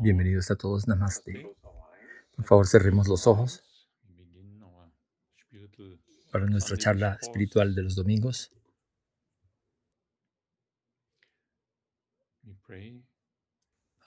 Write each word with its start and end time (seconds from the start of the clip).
Bienvenidos 0.00 0.50
a 0.50 0.56
todos, 0.56 0.88
Namaste. 0.88 1.54
Por 2.34 2.44
favor, 2.46 2.66
cerremos 2.66 3.06
los 3.06 3.26
ojos 3.26 3.62
para 6.32 6.46
nuestra 6.46 6.78
charla 6.78 7.18
espiritual 7.20 7.74
de 7.74 7.82
los 7.82 7.94
domingos. 7.96 8.50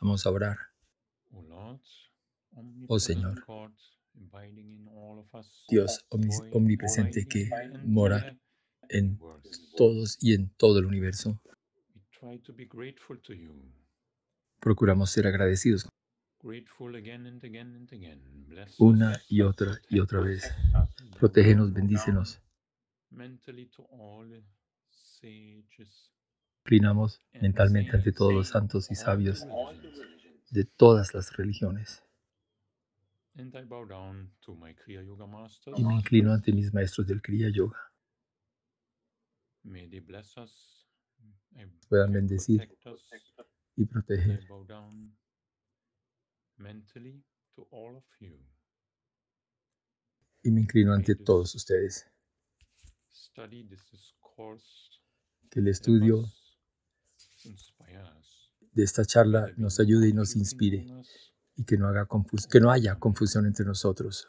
Vamos 0.01 0.25
a 0.25 0.31
orar. 0.31 0.57
Oh 2.87 2.99
Señor, 2.99 3.45
Dios 5.69 6.05
omnipresente 6.51 7.27
que 7.27 7.49
mora 7.83 8.35
en 8.89 9.19
todos 9.77 10.17
y 10.19 10.33
en 10.33 10.49
todo 10.57 10.79
el 10.79 10.85
universo. 10.85 11.39
Procuramos 14.59 15.09
ser 15.11 15.27
agradecidos 15.27 15.87
una 18.77 19.21
y 19.27 19.41
otra 19.41 19.79
y 19.89 19.99
otra 19.99 20.21
vez. 20.21 20.53
Protégenos, 21.17 21.73
bendícenos. 21.73 22.41
Inclinamos 26.63 27.21
mentalmente 27.33 27.95
ante 27.97 28.11
todos 28.11 28.33
los 28.33 28.47
santos 28.47 28.89
y 28.91 28.95
sabios 28.95 29.45
de 30.51 30.65
todas 30.65 31.13
las 31.13 31.35
religiones. 31.35 32.03
Y 35.75 35.83
me 35.83 35.95
inclino 35.95 36.33
ante 36.33 36.53
mis 36.53 36.73
maestros 36.73 37.07
del 37.07 37.21
Kriya 37.21 37.49
Yoga. 37.49 37.91
Puedan 41.89 42.13
bendecir 42.13 42.77
y 43.79 43.85
proteger 43.85 44.45
y 50.43 50.51
me 50.51 50.61
inclino 50.61 50.93
ante 50.93 51.15
todos 51.15 51.55
ustedes. 51.55 52.07
Que 55.49 55.59
el 55.59 55.67
estudio 55.67 56.25
de 58.73 58.83
esta 58.83 59.05
charla 59.05 59.51
nos 59.57 59.79
ayude 59.79 60.09
y 60.09 60.13
nos 60.13 60.35
inspire 60.35 60.85
y 61.55 61.65
que 61.65 61.77
no, 61.77 61.87
haga 61.87 62.07
que 62.49 62.59
no 62.59 62.71
haya 62.71 62.95
confusión 62.95 63.45
entre 63.45 63.65
nosotros. 63.65 64.27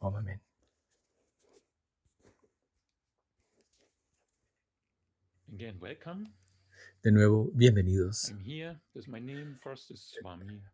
Amén. 0.00 0.40
De 7.04 7.12
nuevo, 7.12 7.50
bienvenidos. 7.52 8.32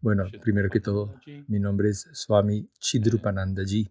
Bueno, 0.01 0.25
primero 0.41 0.71
que 0.71 0.79
todo, 0.79 1.21
mi 1.49 1.59
nombre 1.59 1.89
es 1.89 2.07
Swami 2.13 2.71
Chidrupanandaji. 2.79 3.91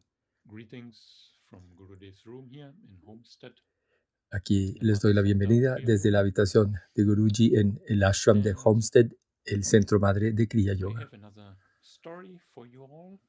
Aquí 4.32 4.78
les 4.80 5.02
doy 5.02 5.14
la 5.14 5.22
bienvenida 5.22 5.76
desde 5.86 6.12
la 6.12 6.20
habitación 6.20 6.76
de 6.96 7.04
Guruji 7.04 7.58
en 7.58 7.82
el 7.88 8.04
ashram 8.04 8.42
de 8.42 8.56
Homestead, 8.64 9.12
el 9.44 9.66
centro 9.66 10.00
madre 10.00 10.32
de 10.32 10.48
Kriya 10.48 10.74
Yoga. 10.76 11.10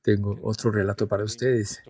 Tengo 0.02 0.38
otro 0.40 0.70
relato 0.70 1.08
para 1.08 1.24
ustedes 1.24 1.82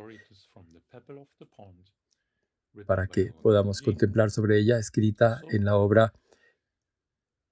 para 2.86 3.06
que 3.08 3.34
podamos 3.42 3.82
contemplar 3.82 4.30
sobre 4.30 4.58
ella, 4.58 4.78
escrita 4.78 5.42
en 5.50 5.66
la 5.66 5.76
obra 5.76 6.14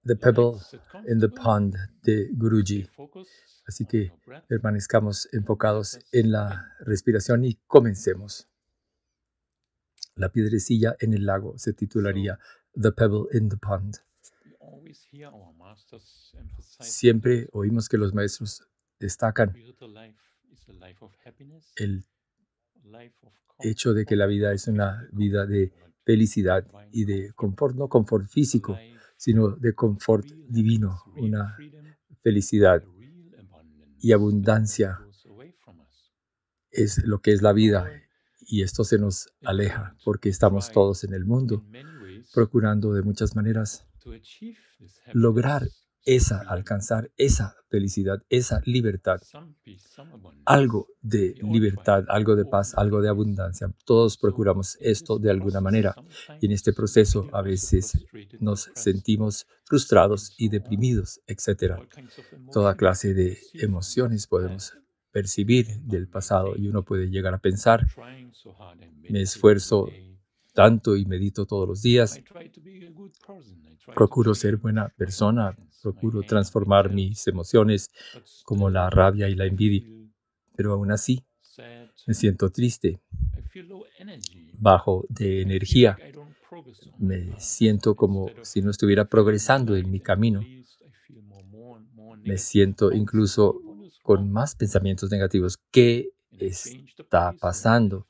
The 0.08 0.16
Pebble 0.16 0.58
in 1.06 1.20
the 1.20 1.28
Pond 1.28 1.76
de 2.02 2.30
Guruji. 2.32 2.88
Así 3.66 3.84
que 3.84 4.10
permanezcamos 4.48 5.28
enfocados 5.32 5.98
en 6.12 6.32
la 6.32 6.72
respiración 6.80 7.44
y 7.44 7.56
comencemos. 7.66 8.48
La 10.14 10.30
piedrecilla 10.30 10.96
en 11.00 11.12
el 11.12 11.26
lago 11.26 11.58
se 11.58 11.74
titularía 11.74 12.38
The 12.72 12.92
Pebble 12.92 13.26
in 13.34 13.50
the 13.50 13.58
Pond. 13.58 13.98
Siempre 16.80 17.46
oímos 17.52 17.90
que 17.90 17.98
los 17.98 18.14
maestros 18.14 18.66
destacan 18.98 19.54
el 21.76 22.06
hecho 23.58 23.92
de 23.92 24.06
que 24.06 24.16
la 24.16 24.24
vida 24.24 24.54
es 24.54 24.68
una 24.68 25.06
vida 25.12 25.44
de 25.44 25.70
felicidad 26.06 26.66
y 26.92 27.04
de 27.04 27.34
confort, 27.34 27.76
no 27.76 27.88
confort 27.88 28.26
físico, 28.26 28.78
sino 29.18 29.50
de 29.50 29.74
confort 29.74 30.26
divino, 30.48 31.02
una 31.16 31.56
felicidad 32.22 32.82
y 34.00 34.12
abundancia 34.12 34.98
es 36.70 37.04
lo 37.04 37.20
que 37.20 37.32
es 37.32 37.42
la 37.42 37.52
vida. 37.52 37.90
Y 38.40 38.62
esto 38.62 38.84
se 38.84 38.98
nos 38.98 39.28
aleja 39.42 39.96
porque 40.04 40.30
estamos 40.30 40.72
todos 40.72 41.04
en 41.04 41.12
el 41.12 41.26
mundo 41.26 41.62
procurando 42.32 42.94
de 42.94 43.02
muchas 43.02 43.34
maneras 43.36 43.86
lograr 45.12 45.68
esa, 46.08 46.38
alcanzar 46.48 47.10
esa 47.18 47.54
felicidad, 47.68 48.22
esa 48.30 48.62
libertad, 48.64 49.20
algo 50.46 50.88
de 51.02 51.34
libertad, 51.42 52.04
algo 52.08 52.34
de 52.34 52.46
paz, 52.46 52.72
algo 52.76 53.02
de 53.02 53.10
abundancia. 53.10 53.70
Todos 53.84 54.16
procuramos 54.16 54.78
esto 54.80 55.18
de 55.18 55.30
alguna 55.30 55.60
manera. 55.60 55.94
y 56.40 56.46
en 56.46 56.52
este 56.52 56.72
proceso 56.72 57.28
a 57.34 57.42
veces 57.42 57.92
nos 58.40 58.70
sentimos 58.74 59.46
frustrados 59.64 60.34
y 60.38 60.48
deprimidos, 60.48 61.20
etc. 61.26 61.74
Toda 62.52 62.74
clase 62.74 63.12
de 63.12 63.38
emociones 63.52 64.26
podemos 64.26 64.72
percibir 65.10 65.66
del 65.82 66.08
pasado 66.08 66.56
y 66.56 66.68
uno 66.68 66.84
puede 66.84 67.10
llegar 67.10 67.34
a 67.34 67.38
pensar, 67.38 67.86
me 69.10 69.20
esfuerzo 69.20 69.88
tanto 70.58 70.96
y 70.96 71.04
medito 71.04 71.46
todos 71.46 71.68
los 71.68 71.82
días, 71.82 72.20
procuro 73.94 74.34
ser 74.34 74.56
buena 74.56 74.88
persona, 74.88 75.56
procuro 75.80 76.24
transformar 76.24 76.92
mis 76.92 77.28
emociones 77.28 77.92
como 78.44 78.68
la 78.68 78.90
rabia 78.90 79.28
y 79.28 79.36
la 79.36 79.46
envidia, 79.46 79.84
pero 80.56 80.72
aún 80.72 80.90
así 80.90 81.24
me 82.08 82.14
siento 82.14 82.50
triste, 82.50 83.00
bajo 84.54 85.06
de 85.08 85.42
energía, 85.42 85.96
me 86.98 87.38
siento 87.38 87.94
como 87.94 88.28
si 88.42 88.60
no 88.60 88.72
estuviera 88.72 89.04
progresando 89.04 89.76
en 89.76 89.88
mi 89.88 90.00
camino, 90.00 90.44
me 92.24 92.36
siento 92.36 92.90
incluso 92.90 93.60
con 94.02 94.32
más 94.32 94.56
pensamientos 94.56 95.08
negativos. 95.12 95.56
¿Qué 95.70 96.10
está 96.40 97.32
pasando? 97.38 98.08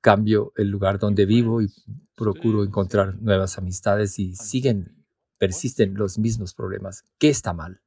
Cambio 0.00 0.52
el 0.56 0.68
lugar 0.68 0.98
donde 0.98 1.26
vivo 1.26 1.62
y 1.62 1.68
procuro 2.14 2.64
encontrar 2.64 3.20
nuevas 3.20 3.58
amistades 3.58 4.18
y 4.18 4.34
siguen 4.34 5.00
persisten 5.40 5.94
los 5.94 6.18
mismos 6.18 6.54
problemas. 6.54 7.04
¿Qué 7.18 7.30
está 7.30 7.54
mal? 7.54 7.80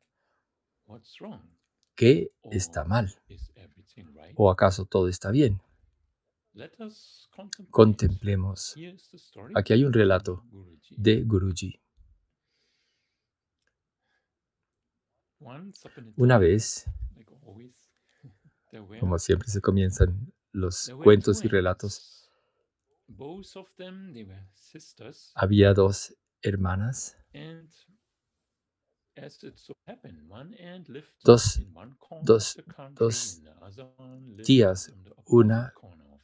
¿Qué 1.96 2.32
está 2.52 2.84
mal? 2.84 3.14
¿O 4.36 4.50
acaso 4.50 4.86
todo 4.86 5.08
está 5.08 5.30
bien? 5.30 5.62
Contemplemos. 7.70 8.76
Aquí 9.56 9.74
hay 9.74 9.84
un 9.86 9.94
relato 9.94 10.44
de 10.90 11.22
Guruji. 11.24 11.80
Una 16.18 16.38
vez, 16.40 16.86
como 19.00 19.20
siempre 19.20 19.50
se 19.50 19.62
comienzan 19.62 20.33
los 20.53 20.91
cuentos 21.03 21.44
y 21.44 21.47
relatos, 21.50 22.30
había 25.36 25.74
dos 25.74 26.16
hermanas. 26.41 27.18
Dos, 31.23 31.61
dos, 32.23 32.64
dos 32.91 33.41
tías, 34.44 34.94
una 35.26 35.73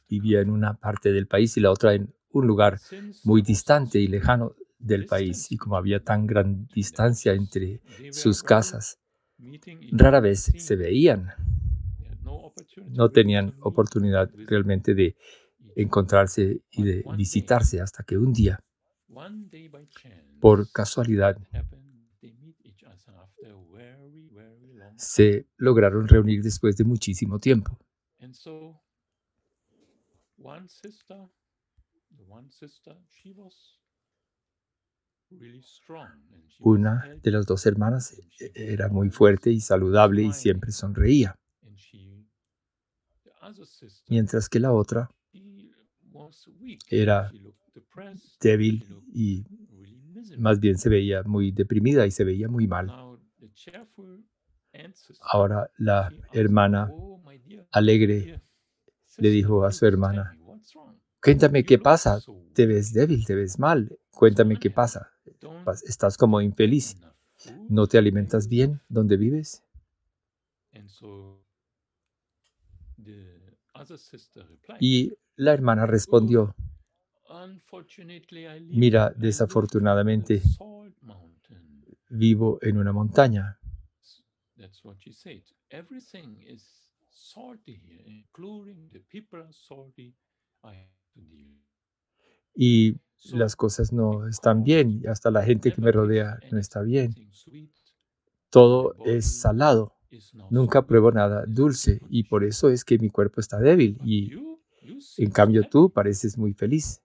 vivía 0.08 0.40
en 0.40 0.50
una 0.50 0.74
parte 0.74 1.12
del 1.12 1.26
país 1.26 1.56
y 1.56 1.60
la 1.60 1.70
otra 1.70 1.94
en 1.94 2.12
un 2.32 2.46
lugar 2.46 2.80
muy 3.24 3.42
distante 3.42 4.00
y 4.00 4.08
lejano 4.08 4.54
del 4.78 5.06
país. 5.06 5.52
Y 5.52 5.56
como 5.56 5.76
había 5.76 6.02
tan 6.02 6.26
gran 6.26 6.66
distancia 6.74 7.32
entre 7.32 7.80
sus 8.10 8.42
casas, 8.42 8.98
rara 9.92 10.20
vez 10.20 10.52
se 10.56 10.76
veían. 10.76 11.28
No 12.88 13.10
tenían 13.10 13.54
oportunidad 13.60 14.30
realmente 14.46 14.94
de 14.94 15.16
encontrarse 15.76 16.62
y 16.70 16.82
de 16.82 17.04
visitarse 17.16 17.80
hasta 17.80 18.02
que 18.02 18.18
un 18.18 18.32
día 18.32 18.60
por 20.40 20.70
casualidad, 20.70 21.36
se 24.96 25.46
lograron 25.56 26.06
reunir 26.08 26.42
después 26.42 26.76
de 26.76 26.84
muchísimo 26.84 27.38
tiempo. 27.38 27.78
Una 36.58 37.14
de 37.22 37.30
las 37.30 37.46
dos 37.46 37.64
hermanas 37.66 38.20
e-, 38.38 38.52
era 38.54 38.88
muy 38.88 39.10
fuerte 39.10 39.50
y 39.50 39.60
saludable 39.60 40.22
y 40.22 40.32
siempre 40.32 40.72
sonreía, 40.72 41.38
mientras 44.08 44.48
que 44.48 44.60
la 44.60 44.72
otra 44.72 45.10
era 46.88 47.30
débil 48.40 48.86
y 49.14 49.44
más 50.38 50.60
bien 50.60 50.78
se 50.78 50.88
veía 50.88 51.22
muy 51.22 51.52
deprimida 51.52 52.06
y 52.06 52.10
se 52.10 52.24
veía 52.24 52.48
muy 52.48 52.66
mal. 52.66 52.92
Ahora 55.20 55.70
la 55.78 56.12
hermana 56.32 56.92
alegre 57.70 58.40
le 59.18 59.30
dijo 59.30 59.64
a 59.64 59.72
su 59.72 59.86
hermana, 59.86 60.36
cuéntame 61.22 61.64
qué 61.64 61.78
pasa, 61.78 62.20
te 62.54 62.66
ves 62.66 62.92
débil, 62.92 63.24
te 63.26 63.34
ves 63.34 63.58
mal, 63.58 63.98
cuéntame 64.10 64.58
qué 64.58 64.70
pasa, 64.70 65.10
estás 65.86 66.16
como 66.16 66.40
infeliz, 66.40 66.96
no 67.68 67.86
te 67.86 67.98
alimentas 67.98 68.48
bien 68.48 68.80
donde 68.88 69.16
vives. 69.16 69.62
Y 74.80 75.12
la 75.36 75.52
hermana 75.52 75.86
respondió, 75.86 76.54
mira, 78.68 79.10
desafortunadamente 79.16 80.42
vivo 82.10 82.58
en 82.60 82.76
una 82.76 82.92
montaña. 82.92 83.58
Y 92.54 92.96
las 93.32 93.56
cosas 93.56 93.92
no 93.92 94.26
están 94.26 94.62
bien, 94.62 95.02
hasta 95.08 95.30
la 95.30 95.42
gente 95.42 95.72
que 95.72 95.80
me 95.80 95.92
rodea 95.92 96.38
no 96.50 96.58
está 96.58 96.82
bien. 96.82 97.14
Todo 98.50 98.94
es 99.04 99.40
salado. 99.40 99.99
Nunca 100.50 100.86
pruebo 100.86 101.12
nada 101.12 101.44
dulce 101.46 102.00
y 102.08 102.24
por 102.24 102.44
eso 102.44 102.68
es 102.68 102.84
que 102.84 102.98
mi 102.98 103.10
cuerpo 103.10 103.40
está 103.40 103.58
débil 103.58 103.98
y 104.04 104.32
en 105.18 105.30
cambio 105.30 105.68
tú 105.68 105.90
pareces 105.90 106.36
muy 106.36 106.52
feliz. 106.52 107.02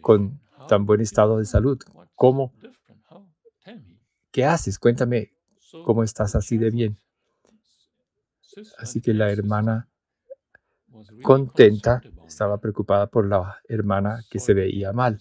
Con 0.00 0.40
tan 0.68 0.86
buen 0.86 1.00
estado 1.00 1.38
de 1.38 1.44
salud. 1.44 1.78
¿Cómo? 2.14 2.54
¿Qué 4.30 4.44
haces? 4.44 4.78
Cuéntame 4.78 5.32
cómo 5.84 6.02
estás 6.02 6.34
así 6.34 6.56
de 6.56 6.70
bien. 6.70 6.98
Así 8.78 9.00
que 9.00 9.12
la 9.12 9.30
hermana 9.30 9.88
contenta 11.22 12.02
estaba 12.26 12.58
preocupada 12.58 13.06
por 13.06 13.26
la 13.26 13.60
hermana 13.68 14.24
que 14.30 14.38
se 14.38 14.54
veía 14.54 14.92
mal, 14.92 15.20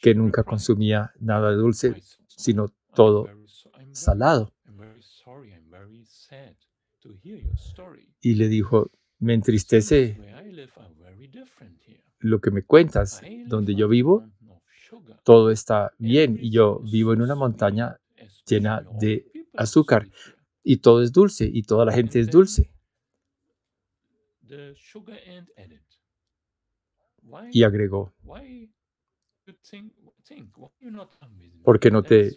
que 0.00 0.14
nunca 0.14 0.44
consumía 0.44 1.12
nada 1.20 1.52
dulce, 1.52 1.94
sino 2.26 2.72
todo 2.94 3.28
salado. 3.92 4.52
Y 8.20 8.34
le 8.34 8.48
dijo, 8.48 8.90
me 9.18 9.34
entristece 9.34 10.18
lo 12.18 12.40
que 12.40 12.50
me 12.50 12.62
cuentas. 12.62 13.22
Donde 13.46 13.74
yo 13.74 13.88
vivo, 13.88 14.28
todo 15.24 15.50
está 15.50 15.92
bien 15.98 16.38
y 16.40 16.50
yo 16.50 16.80
vivo 16.80 17.12
en 17.12 17.22
una 17.22 17.34
montaña 17.34 17.98
llena 18.46 18.82
de 18.98 19.30
azúcar 19.54 20.08
y 20.62 20.78
todo 20.78 21.02
es 21.02 21.12
dulce 21.12 21.48
y 21.52 21.62
toda 21.62 21.84
la 21.84 21.92
gente 21.92 22.20
es 22.20 22.30
dulce. 22.30 22.72
Y 27.52 27.62
agregó, 27.62 28.12
¿por 31.64 31.80
qué 31.80 31.90
no 31.90 32.02
te 32.02 32.36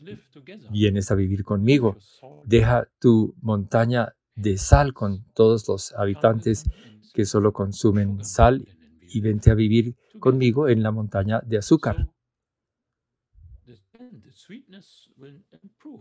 vienes 0.72 1.12
a 1.12 1.16
vivir 1.16 1.44
conmigo? 1.44 1.98
Deja 2.46 2.88
tu 3.00 3.36
montaña 3.42 4.14
de 4.36 4.58
sal 4.58 4.94
con 4.94 5.24
todos 5.34 5.68
los 5.68 5.94
habitantes 5.94 6.66
que 7.14 7.26
solo 7.26 7.54
consumen 7.54 8.24
sal 8.24 8.66
y 9.02 9.22
vente 9.22 9.52
a 9.52 9.54
vivir 9.54 9.96
conmigo 10.20 10.68
en 10.68 10.82
la 10.82 10.92
montaña 10.92 11.42
de 11.42 11.58
azúcar. 11.58 12.10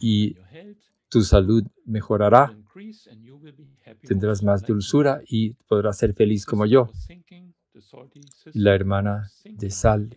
Y 0.00 0.36
tu 1.08 1.22
salud 1.22 1.64
mejorará, 1.84 2.56
tendrás 4.02 4.42
más 4.42 4.62
dulzura 4.66 5.20
y 5.26 5.52
podrás 5.68 5.98
ser 5.98 6.14
feliz 6.14 6.46
como 6.46 6.66
yo. 6.66 6.90
La 8.54 8.74
hermana 8.74 9.30
de 9.44 9.70
sal, 9.70 10.10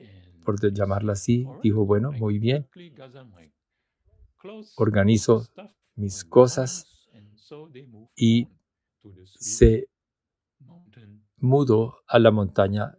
por 0.45 0.55
llamarla 0.71 1.13
así, 1.13 1.45
dijo, 1.61 1.85
bueno, 1.85 2.11
muy 2.13 2.39
bien, 2.39 2.67
organizo 4.77 5.47
mis 5.95 6.23
cosas 6.23 6.85
y 8.15 8.47
se 9.39 9.87
mudó 11.37 11.97
a 12.07 12.19
la 12.19 12.31
montaña 12.31 12.97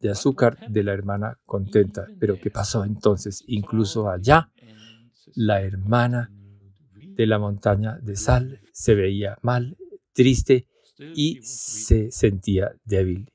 de 0.00 0.10
azúcar 0.10 0.58
de 0.68 0.82
la 0.82 0.92
hermana 0.92 1.38
contenta. 1.44 2.06
Pero 2.18 2.38
¿qué 2.40 2.50
pasó 2.50 2.84
entonces? 2.84 3.42
Incluso 3.46 4.08
allá, 4.08 4.50
la 5.34 5.62
hermana 5.62 6.30
de 7.16 7.26
la 7.26 7.38
montaña 7.38 7.98
de 7.98 8.16
sal 8.16 8.60
se 8.72 8.94
veía 8.94 9.38
mal, 9.42 9.76
triste 10.12 10.68
y 11.14 11.40
se 11.42 12.10
sentía 12.10 12.72
débil. 12.84 13.30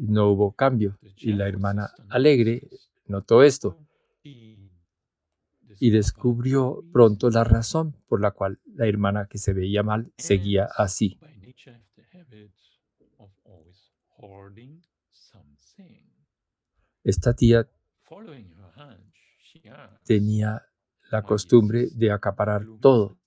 No 0.00 0.30
hubo 0.30 0.52
cambio. 0.52 0.98
Y 1.16 1.34
la 1.34 1.46
hermana 1.46 1.90
alegre 2.08 2.68
notó 3.06 3.42
esto. 3.42 3.76
Y 4.22 5.90
descubrió 5.90 6.82
pronto 6.90 7.28
la 7.30 7.44
razón 7.44 7.94
por 8.08 8.20
la 8.20 8.30
cual 8.30 8.58
la 8.64 8.86
hermana 8.86 9.26
que 9.26 9.36
se 9.36 9.52
veía 9.52 9.82
mal 9.82 10.10
seguía 10.16 10.64
así. 10.74 11.18
Esta 17.04 17.34
tía 17.34 17.68
tenía 20.04 20.66
la 21.10 21.22
costumbre 21.22 21.88
de 21.92 22.10
acaparar 22.10 22.64
todo. 22.80 23.18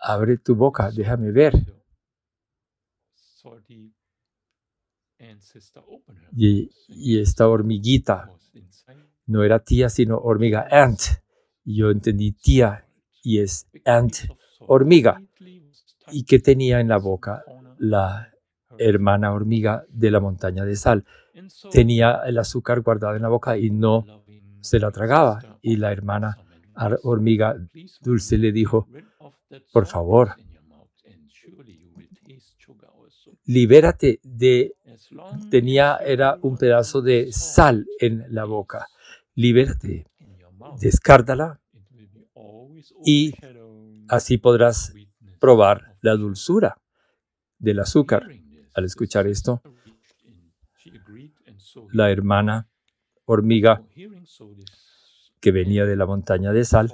Abre 0.00 0.38
tu 0.38 0.54
boca, 0.54 0.90
déjame 0.90 1.30
ver. 1.30 1.54
Y, 6.36 7.18
esta 7.18 7.48
hormiguita 7.48 8.30
no 9.26 9.44
era 9.44 9.58
tía, 9.60 9.88
sino 9.88 10.16
hormiga 10.16 10.66
ant. 10.70 11.00
Y 11.64 11.76
yo 11.76 11.90
entendí 11.90 12.32
tía 12.32 12.86
y 13.22 13.40
es 13.40 13.66
ant, 13.84 14.14
hormiga. 14.60 15.22
¿Y 16.10 16.24
qué 16.24 16.38
tenía 16.38 16.80
en 16.80 16.88
la 16.88 16.96
boca 16.96 17.44
la 17.78 18.32
hermana 18.78 19.32
hormiga 19.32 19.84
de 19.88 20.10
la 20.10 20.20
montaña 20.20 20.64
de 20.64 20.76
sal? 20.76 21.04
Tenía 21.70 22.22
el 22.26 22.38
azúcar 22.38 22.80
guardado 22.80 23.16
en 23.16 23.22
la 23.22 23.28
boca 23.28 23.58
y 23.58 23.70
no 23.70 24.06
se 24.60 24.78
la 24.78 24.90
tragaba. 24.90 25.58
Y 25.60 25.76
la 25.76 25.92
hermana 25.92 26.38
hormiga 27.02 27.54
dulce 28.00 28.38
le 28.38 28.52
dijo, 28.52 28.88
por 29.72 29.86
favor, 29.86 30.34
libérate 33.46 34.20
de 34.22 34.74
tenía 35.50 35.96
era 35.96 36.38
un 36.42 36.56
pedazo 36.56 37.02
de 37.02 37.32
sal 37.32 37.86
en 37.98 38.24
la 38.28 38.44
boca. 38.44 38.86
Libérate, 39.34 40.06
descártala 40.80 41.60
y 43.04 43.34
así 44.08 44.38
podrás 44.38 44.94
probar 45.40 45.96
la 46.00 46.14
dulzura 46.14 46.78
del 47.58 47.80
azúcar. 47.80 48.28
Al 48.74 48.84
escuchar 48.84 49.26
esto, 49.26 49.62
la 51.92 52.10
hermana 52.10 52.68
hormiga 53.24 53.82
que 55.40 55.50
venía 55.50 55.86
de 55.86 55.96
la 55.96 56.06
montaña 56.06 56.52
de 56.52 56.64
sal 56.64 56.92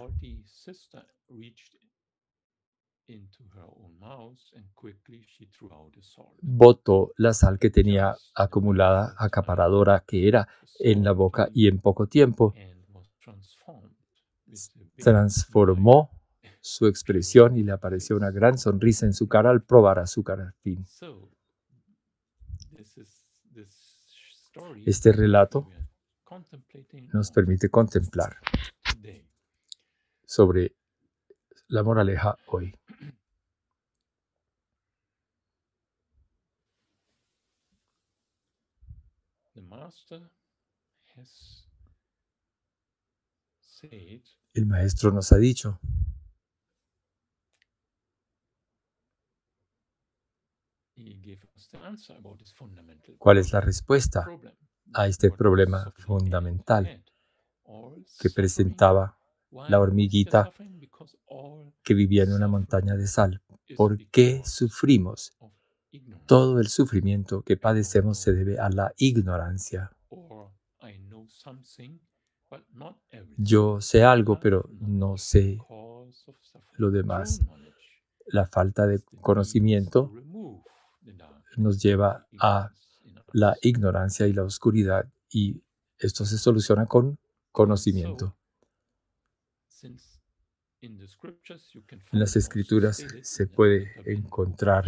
botó 6.40 7.12
la 7.16 7.32
sal 7.32 7.58
que 7.58 7.70
tenía 7.70 8.16
acumulada, 8.34 9.14
acaparadora 9.18 10.04
que 10.06 10.28
era 10.28 10.48
en 10.78 11.04
la 11.04 11.12
boca 11.12 11.48
y 11.52 11.68
en 11.68 11.78
poco 11.80 12.06
tiempo 12.06 12.54
transformó 14.96 16.10
su 16.60 16.86
expresión 16.86 17.56
y 17.56 17.62
le 17.62 17.72
apareció 17.72 18.16
una 18.16 18.30
gran 18.30 18.58
sonrisa 18.58 19.06
en 19.06 19.12
su 19.12 19.28
cara 19.28 19.50
al 19.50 19.62
probar 19.62 19.98
azúcar 19.98 20.40
al 20.40 20.52
fin. 20.54 20.84
Este 24.84 25.12
relato 25.12 25.68
nos 27.12 27.30
permite 27.30 27.68
contemplar 27.68 28.36
sobre 30.24 30.76
la 31.68 31.82
moraleja 31.82 32.36
hoy. 32.46 32.74
El 44.54 44.66
maestro 44.66 45.12
nos 45.12 45.32
ha 45.32 45.36
dicho 45.36 45.78
cuál 53.18 53.38
es 53.38 53.52
la 53.52 53.60
respuesta 53.60 54.26
a 54.94 55.06
este 55.06 55.30
problema 55.30 55.92
fundamental 55.98 57.04
que 58.18 58.30
presentaba 58.30 59.18
la 59.50 59.80
hormiguita 59.80 60.50
que 61.82 61.94
vivía 61.94 62.24
en 62.24 62.32
una 62.32 62.48
montaña 62.48 62.94
de 62.96 63.06
sal. 63.06 63.42
¿Por 63.76 64.08
qué 64.08 64.42
sufrimos? 64.44 65.36
Todo 66.26 66.60
el 66.60 66.68
sufrimiento 66.68 67.42
que 67.42 67.56
padecemos 67.56 68.18
se 68.18 68.32
debe 68.32 68.58
a 68.58 68.68
la 68.70 68.92
ignorancia. 68.98 69.90
Yo 73.36 73.80
sé 73.80 74.04
algo, 74.04 74.40
pero 74.40 74.68
no 74.80 75.16
sé 75.16 75.58
lo 76.76 76.90
demás. 76.90 77.40
La 78.26 78.46
falta 78.46 78.86
de 78.86 79.02
conocimiento 79.20 80.12
nos 81.56 81.80
lleva 81.80 82.26
a 82.38 82.70
la 83.32 83.56
ignorancia 83.62 84.26
y 84.26 84.32
la 84.32 84.44
oscuridad 84.44 85.10
y 85.30 85.62
esto 85.98 86.24
se 86.24 86.38
soluciona 86.38 86.86
con 86.86 87.18
conocimiento. 87.52 88.36
En 90.82 92.18
las 92.18 92.36
escrituras 92.36 93.04
se 93.22 93.46
puede 93.46 93.92
encontrar 94.04 94.84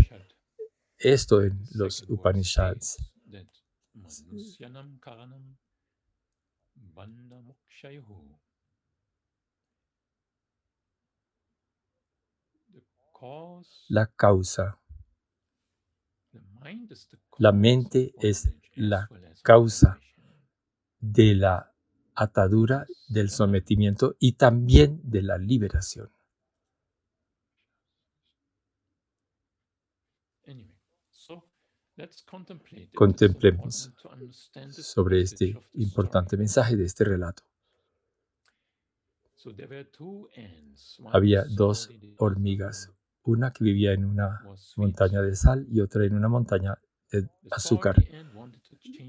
esto 0.98 1.42
en 1.42 1.64
los 1.74 2.04
Upanishads. 2.08 2.96
La 13.88 14.06
causa. 14.06 14.80
La 17.38 17.52
mente 17.52 18.14
es 18.20 18.54
la 18.74 19.08
causa 19.42 19.98
de 21.00 21.34
la 21.34 21.74
atadura, 22.14 22.86
del 23.08 23.30
sometimiento 23.30 24.16
y 24.18 24.32
también 24.32 25.00
de 25.02 25.22
la 25.22 25.38
liberación. 25.38 26.10
Contemplemos 32.94 33.92
sobre 34.70 35.20
este 35.20 35.60
importante 35.74 36.36
mensaje 36.36 36.76
de 36.76 36.84
este 36.84 37.04
relato. 37.04 37.42
Había 41.12 41.44
dos 41.44 41.90
hormigas, 42.18 42.92
una 43.22 43.52
que 43.52 43.64
vivía 43.64 43.92
en 43.92 44.04
una 44.04 44.42
montaña 44.76 45.22
de 45.22 45.34
sal 45.34 45.66
y 45.70 45.80
otra 45.80 46.04
en 46.04 46.14
una 46.14 46.28
montaña 46.28 46.78
de 47.10 47.28
azúcar. 47.50 47.96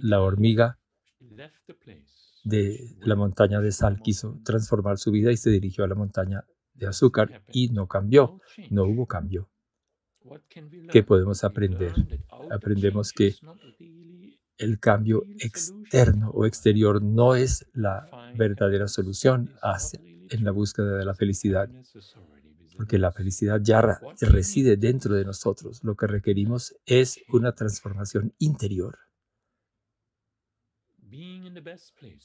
La 0.01 0.21
hormiga 0.21 0.79
de 2.43 2.97
la 3.01 3.15
montaña 3.15 3.59
de 3.59 3.71
sal 3.71 4.01
quiso 4.01 4.39
transformar 4.43 4.97
su 4.97 5.11
vida 5.11 5.31
y 5.31 5.37
se 5.37 5.49
dirigió 5.49 5.83
a 5.83 5.87
la 5.87 5.95
montaña 5.95 6.45
de 6.73 6.87
azúcar 6.87 7.43
y 7.51 7.69
no 7.69 7.87
cambió, 7.87 8.39
no 8.69 8.83
hubo 8.85 9.05
cambio. 9.05 9.49
¿Qué 10.91 11.03
podemos 11.03 11.43
aprender? 11.43 11.93
Aprendemos 12.51 13.11
que 13.11 13.35
el 14.57 14.79
cambio 14.79 15.23
externo 15.39 16.29
o 16.31 16.45
exterior 16.45 17.01
no 17.01 17.35
es 17.35 17.65
la 17.73 18.07
verdadera 18.35 18.87
solución 18.87 19.51
en 20.29 20.43
la 20.43 20.51
búsqueda 20.51 20.97
de 20.97 21.05
la 21.05 21.13
felicidad, 21.13 21.69
porque 22.75 22.97
la 22.97 23.11
felicidad 23.11 23.59
ya 23.61 23.81
reside 24.21 24.77
dentro 24.77 25.15
de 25.15 25.25
nosotros. 25.25 25.83
Lo 25.83 25.95
que 25.95 26.07
requerimos 26.07 26.75
es 26.85 27.19
una 27.29 27.53
transformación 27.53 28.33
interior 28.37 29.08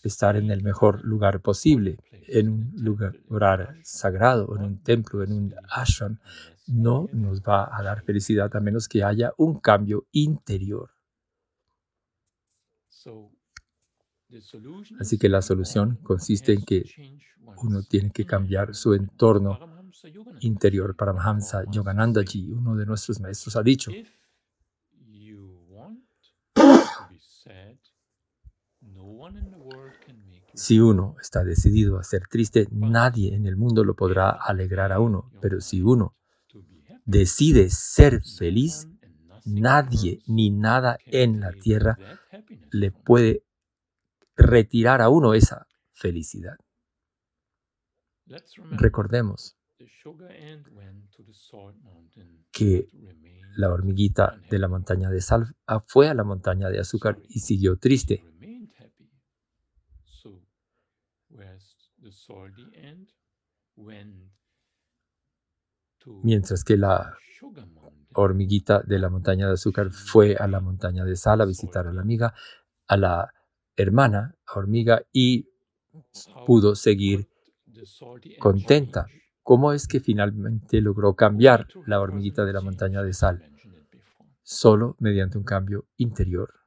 estar 0.03 0.37
en 0.37 0.50
el 0.50 0.62
mejor 0.62 1.05
lugar 1.05 1.41
posible, 1.41 1.99
en 2.29 2.49
un 2.49 2.73
lugar, 2.76 3.76
sagrado, 3.83 4.57
en 4.57 4.64
un 4.64 4.83
templo, 4.83 5.23
en 5.23 5.33
un 5.33 5.55
ashram, 5.71 6.19
no 6.67 7.09
nos 7.12 7.43
va 7.43 7.76
a 7.76 7.83
dar 7.83 8.03
felicidad 8.03 8.55
a 8.55 8.61
menos 8.61 8.88
que 8.88 9.05
haya 9.05 9.33
un 9.37 9.61
cambio 9.61 10.07
interior. 10.12 10.91
Así 14.99 15.19
que 15.19 15.29
la 15.29 15.43
solución 15.43 15.97
consiste 16.03 16.53
en 16.53 16.64
que 16.64 16.85
uno 17.62 17.83
tiene 17.83 18.11
que 18.11 18.25
cambiar 18.25 18.75
su 18.75 18.95
entorno 18.95 19.59
interior. 20.41 20.97
Para 20.97 21.12
Mahamsa 21.12 21.64
Yoganandaji, 21.71 22.50
uno 22.50 22.75
de 22.75 22.87
nuestros 22.87 23.21
maestros, 23.21 23.57
ha 23.57 23.62
dicho, 23.62 23.93
Si 30.55 30.79
uno 30.79 31.17
está 31.21 31.43
decidido 31.43 31.99
a 31.99 32.05
ser 32.05 32.29
triste, 32.29 32.69
nadie 32.71 33.35
en 33.35 33.47
el 33.47 33.57
mundo 33.57 33.85
lo 33.85 33.95
podrá 33.95 34.31
alegrar 34.31 34.93
a 34.93 35.00
uno. 35.00 35.31
Pero 35.41 35.61
si 35.61 35.83
uno 35.83 36.17
decide 37.05 37.71
ser 37.71 38.23
feliz, 38.38 38.88
nadie 39.45 40.21
ni 40.26 40.50
nada 40.50 40.99
en 41.07 41.41
la 41.41 41.53
tierra 41.53 41.99
le 42.71 42.93
puede 42.93 43.45
retirar 44.37 45.00
a 45.03 45.09
uno 45.09 45.35
esa 45.35 45.67
felicidad. 45.93 46.57
Recordemos 48.71 49.57
que 52.53 52.88
la 53.57 53.71
hormiguita 53.71 54.41
de 54.50 54.59
la 54.59 54.69
montaña 54.69 55.11
de 55.11 55.21
sal 55.21 55.55
fue 55.87 56.09
a 56.09 56.14
la 56.14 56.25
montaña 56.25 56.69
de 56.71 56.81
azúcar 56.81 57.19
y 57.29 57.41
siguió 57.41 57.76
triste. 57.76 58.25
Mientras 66.23 66.64
que 66.64 66.76
la 66.76 67.16
hormiguita 68.14 68.82
de 68.82 68.99
la 68.99 69.08
montaña 69.08 69.46
de 69.46 69.54
azúcar 69.54 69.90
fue 69.90 70.37
a 70.37 70.46
la 70.46 70.61
montaña 70.61 71.04
de 71.04 71.16
sal 71.16 71.40
a 71.40 71.46
visitar 71.46 71.87
a 71.87 71.92
la 71.92 72.02
amiga, 72.02 72.34
a 72.87 72.96
la 72.96 73.32
hermana 73.76 74.37
hormiga 74.54 75.02
y 75.12 75.49
pudo 76.46 76.75
seguir 76.75 77.28
contenta. 78.38 79.06
¿Cómo 79.42 79.73
es 79.73 79.87
que 79.87 80.00
finalmente 80.00 80.80
logró 80.80 81.14
cambiar 81.14 81.68
la 81.87 82.00
hormiguita 82.00 82.44
de 82.44 82.52
la 82.52 82.61
montaña 82.61 83.02
de 83.02 83.12
sal? 83.12 83.50
Solo 84.42 84.96
mediante 85.00 85.38
un 85.38 85.44
cambio 85.44 85.87
interior. 85.96 86.63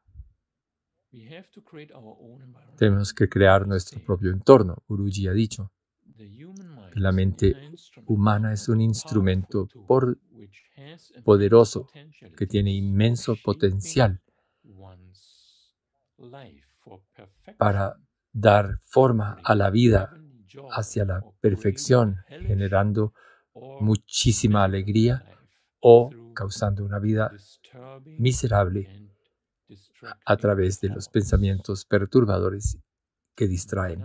Tenemos 2.78 3.14
que 3.14 3.28
crear 3.28 3.68
nuestro 3.68 4.00
propio 4.04 4.32
entorno. 4.32 4.84
Guruji 4.88 5.28
ha 5.28 5.34
dicho. 5.34 5.72
Que 6.94 7.00
la 7.00 7.12
mente 7.12 7.56
humana 8.06 8.54
es 8.54 8.68
un 8.70 8.82
instrumento 8.82 9.68
poderoso 11.24 11.88
que 12.36 12.48
tiene 12.48 12.72
inmenso 12.72 13.36
potencial 13.44 14.22
para 17.58 17.98
dar 18.32 18.80
forma 18.86 19.38
a 19.44 19.56
la 19.56 19.70
vida 19.70 20.12
hacia 20.72 21.06
la 21.06 21.22
perfección, 21.40 22.18
generando 22.28 23.14
muchísima 23.82 24.64
alegría 24.64 25.24
o 25.80 26.10
causando 26.34 26.84
una 26.84 27.00
vida 27.00 27.32
miserable 28.18 29.08
a 30.26 30.38
través 30.38 30.80
de 30.82 30.90
los 30.90 31.10
pensamientos 31.10 31.86
perturbadores 31.86 32.78
que 33.36 33.48
distraen. 33.48 34.04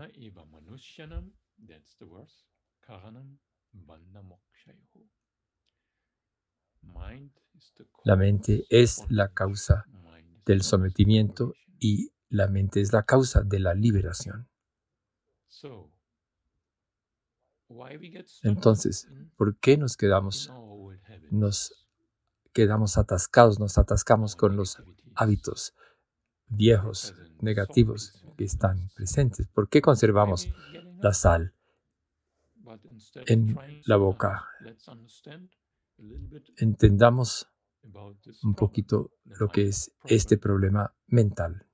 La 8.05 8.17
mente 8.17 8.67
es 8.69 9.05
la 9.09 9.33
causa 9.33 9.87
del 10.45 10.63
sometimiento 10.63 11.55
y 11.79 12.13
la 12.29 12.49
mente 12.49 12.81
es 12.81 12.93
la 12.93 13.05
causa 13.05 13.43
de 13.43 13.61
la 13.61 13.75
liberación. 13.75 14.49
Entonces, 18.43 19.09
¿por 19.37 19.57
qué 19.59 19.77
nos 19.77 19.97
quedamos, 19.97 20.53
nos 21.31 21.87
quedamos 22.53 22.99
atascados, 22.99 23.59
nos 23.59 23.79
atascamos 23.79 24.37
con 24.37 24.57
los 24.57 24.83
hábitos 25.15 25.75
viejos, 26.47 27.15
negativos 27.41 28.25
que 28.37 28.45
están 28.45 28.91
presentes. 28.95 29.49
¿Por 29.49 29.69
qué 29.69 29.81
conservamos 29.81 30.49
la 31.01 31.13
sal 31.13 31.55
en 33.27 33.57
la 33.85 33.97
boca? 33.97 34.47
Entendamos 36.57 37.49
un 38.43 38.55
poquito 38.55 39.11
lo 39.25 39.49
que 39.49 39.69
es 39.69 39.93
este 40.05 40.39
problema 40.39 40.95
mental. 41.07 41.67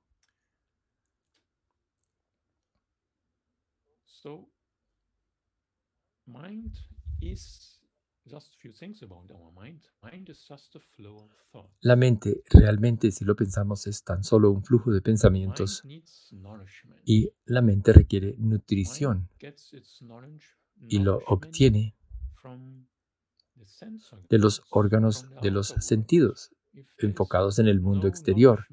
Mind 6.31 6.77
is 7.21 7.78
la 11.81 11.95
mente 11.95 12.43
realmente, 12.49 13.11
si 13.11 13.25
lo 13.25 13.35
pensamos, 13.35 13.87
es 13.87 14.03
tan 14.03 14.23
solo 14.23 14.51
un 14.51 14.63
flujo 14.63 14.91
de 14.91 15.01
pensamientos 15.01 15.83
y 17.05 17.29
la 17.45 17.61
mente 17.61 17.93
requiere 17.93 18.35
nutrición 18.37 19.29
y 20.87 20.99
lo 20.99 21.19
obtiene 21.27 21.95
de 24.29 24.37
los 24.37 24.63
órganos 24.69 25.29
de 25.41 25.51
los 25.51 25.67
sentidos 25.67 26.51
enfocados 26.97 27.59
en 27.59 27.67
el 27.67 27.79
mundo 27.79 28.07
exterior. 28.07 28.65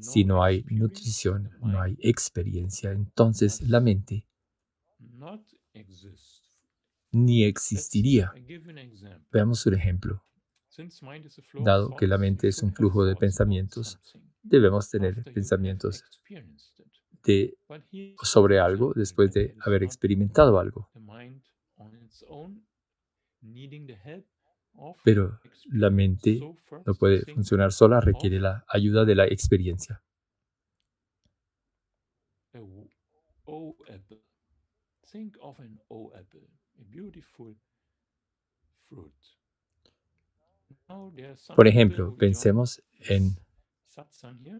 Si 0.00 0.24
no 0.24 0.42
hay 0.42 0.64
nutrición, 0.70 1.50
no 1.60 1.80
hay 1.80 1.96
experiencia, 2.00 2.92
entonces 2.92 3.60
la 3.68 3.80
mente 3.80 4.26
ni 7.12 7.44
existiría. 7.44 8.32
Veamos 9.30 9.64
un 9.66 9.74
ejemplo. 9.74 10.24
Dado 11.62 11.94
que 11.96 12.06
la 12.06 12.18
mente 12.18 12.48
es 12.48 12.62
un 12.62 12.72
flujo 12.72 13.04
de 13.04 13.14
pensamientos, 13.14 13.98
debemos 14.42 14.88
tener 14.90 15.22
pensamientos 15.34 16.02
de, 17.24 17.56
sobre 18.22 18.58
algo 18.58 18.92
después 18.94 19.32
de 19.32 19.54
haber 19.60 19.82
experimentado 19.82 20.58
algo. 20.58 20.90
Pero 25.04 25.38
la 25.70 25.90
mente 25.90 26.40
no 26.86 26.94
puede 26.94 27.20
funcionar 27.34 27.72
sola, 27.72 28.00
requiere 28.00 28.40
la 28.40 28.64
ayuda 28.68 29.04
de 29.04 29.14
la 29.14 29.26
experiencia. 29.26 30.02
Por 41.56 41.66
ejemplo, 41.66 42.16
pensemos 42.16 42.82
en 43.00 43.36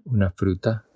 una 0.05 0.31
fruta. 0.31 0.87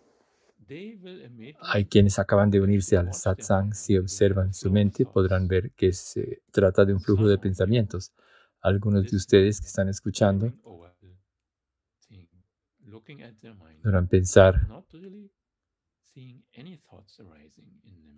Hay 1.60 1.84
quienes 1.86 2.18
acaban 2.18 2.50
de 2.50 2.60
unirse 2.60 2.96
al 2.96 3.12
satsang. 3.14 3.74
Si 3.74 3.96
observan 3.96 4.52
su 4.54 4.70
mente, 4.70 5.04
podrán 5.04 5.46
ver 5.46 5.72
que 5.72 5.92
se 5.92 6.42
trata 6.50 6.84
de 6.84 6.94
un 6.94 7.00
flujo 7.00 7.28
de 7.28 7.38
pensamientos. 7.38 8.12
Algunos 8.60 9.10
de 9.10 9.16
ustedes 9.16 9.60
que 9.60 9.66
están 9.66 9.88
escuchando 9.88 10.52
podrán 13.82 14.08
pensar 14.08 14.66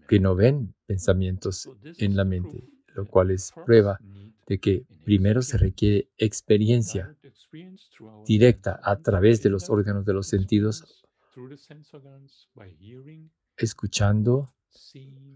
que 0.08 0.20
no 0.20 0.34
ven 0.34 0.74
pensamientos 0.86 1.68
en 1.98 2.16
la 2.16 2.24
mente, 2.24 2.64
lo 2.98 3.06
cual 3.06 3.30
es 3.30 3.52
prueba 3.64 4.00
de 4.48 4.58
que 4.58 4.84
primero 5.04 5.40
se 5.40 5.56
requiere 5.56 6.10
experiencia 6.16 7.16
directa 8.26 8.80
a 8.82 8.96
través 8.96 9.40
de 9.40 9.50
los 9.50 9.70
órganos 9.70 10.04
de 10.04 10.14
los 10.14 10.26
sentidos, 10.26 11.04
escuchando, 13.56 14.52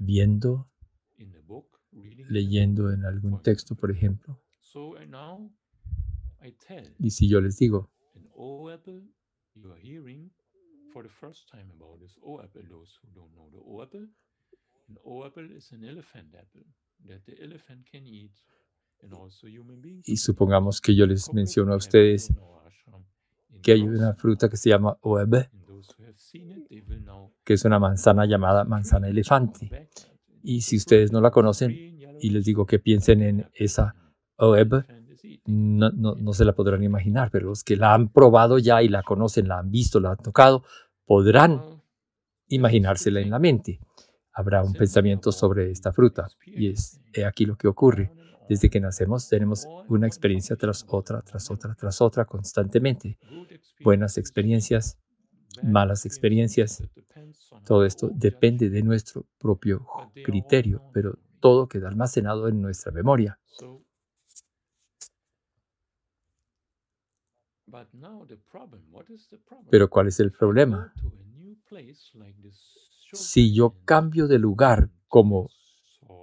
viendo, 0.00 0.69
leyendo 2.28 2.92
en 2.92 3.04
algún 3.04 3.40
texto, 3.42 3.76
por 3.76 3.92
ejemplo. 3.92 4.42
Y 6.99 7.11
si 7.11 7.28
yo 7.28 7.40
les 7.40 7.59
digo, 7.59 7.92
Y 20.04 20.16
supongamos 20.16 20.80
que 20.80 20.94
yo 20.94 21.06
les 21.06 21.32
menciono 21.32 21.72
a 21.72 21.76
ustedes 21.76 22.32
que 23.62 23.72
hay 23.72 23.82
una 23.82 24.14
fruta 24.14 24.48
que 24.48 24.56
se 24.56 24.70
llama 24.70 24.96
oebe, 25.02 25.50
que 27.44 27.54
es 27.54 27.64
una 27.64 27.78
manzana 27.78 28.26
llamada 28.26 28.64
manzana 28.64 29.08
elefante. 29.08 29.88
Y 30.42 30.62
si 30.62 30.76
ustedes 30.76 31.12
no 31.12 31.20
la 31.20 31.30
conocen 31.30 31.70
y 31.72 32.30
les 32.30 32.44
digo 32.44 32.66
que 32.66 32.78
piensen 32.78 33.22
en 33.22 33.50
esa 33.54 33.94
oebe, 34.36 34.84
no, 35.46 35.90
no, 35.90 36.14
no, 36.14 36.32
se 36.32 36.44
la 36.44 36.52
podrán 36.52 36.82
imaginar, 36.82 37.30
pero 37.30 37.46
los 37.46 37.64
que 37.64 37.76
la 37.76 37.94
han 37.94 38.08
probado 38.12 38.58
ya 38.58 38.82
y 38.82 38.88
la 38.88 39.02
conocen, 39.02 39.48
la 39.48 39.58
han 39.58 39.70
visto, 39.70 40.00
la 40.00 40.10
han 40.10 40.18
tocado, 40.18 40.64
podrán 41.04 41.62
imaginársela 42.48 43.20
en 43.20 43.30
la 43.30 43.38
mente. 43.38 43.80
Habrá 44.35 44.62
un 44.62 44.73
pensamiento 44.73 45.31
sobre 45.31 45.71
esta 45.71 45.92
fruta 45.92 46.29
y 46.47 46.68
es 46.68 47.01
aquí 47.27 47.45
lo 47.45 47.57
que 47.57 47.68
ocurre. 47.68 48.11
Desde 48.49 48.71
que 48.71 48.81
nacemos 48.81 49.29
tenemos 49.29 49.66
una 49.88 50.07
experiencia 50.07 50.57
tras 50.57 50.85
otra, 50.88 51.23
tras 51.23 51.51
otra, 51.51 51.75
tras 51.75 52.01
otra 52.01 52.25
constantemente. 52.25 53.18
Buenas 53.81 54.18
experiencias, 54.18 54.99
malas 55.62 56.07
experiencias. 56.07 56.83
Todo 57.64 57.85
esto 57.85 58.11
depende 58.12 58.71
de 58.71 58.83
nuestro 58.83 59.27
propio 59.38 59.87
criterio, 60.25 60.83
pero 60.92 61.18
todo 61.40 61.68
queda 61.68 61.88
almacenado 61.88 62.49
en 62.49 62.61
nuestra 62.61 62.90
memoria. 62.90 63.38
Pero 69.71 69.88
¿cuál 69.88 70.09
es 70.09 70.21
el 70.21 70.33
problema? 70.33 70.92
Si 73.12 73.55
yo 73.55 73.77
cambio 73.85 74.27
de 74.27 74.38
lugar 74.38 74.90
como 75.07 75.51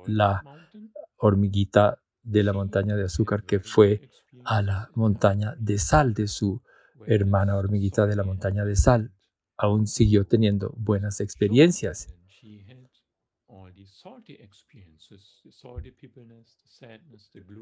la 0.05 0.43
hormiguita 1.17 2.01
de 2.23 2.43
la 2.43 2.53
montaña 2.53 2.95
de 2.95 3.05
azúcar 3.05 3.43
que 3.43 3.59
fue 3.59 4.09
a 4.45 4.61
la 4.61 4.89
montaña 4.95 5.55
de 5.57 5.77
sal 5.77 6.13
de 6.13 6.27
su 6.27 6.61
hermana 7.05 7.57
hormiguita 7.57 8.05
de 8.07 8.15
la 8.15 8.23
montaña 8.23 8.65
de 8.65 8.75
sal, 8.75 9.13
aún 9.57 9.87
siguió 9.87 10.25
teniendo 10.25 10.73
buenas 10.77 11.19
experiencias. 11.19 12.07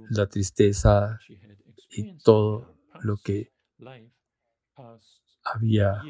La 0.10 0.28
tristeza 0.28 1.20
y 1.90 2.18
todo 2.20 2.78
lo 3.02 3.18
que 3.18 3.52
había 5.44 6.02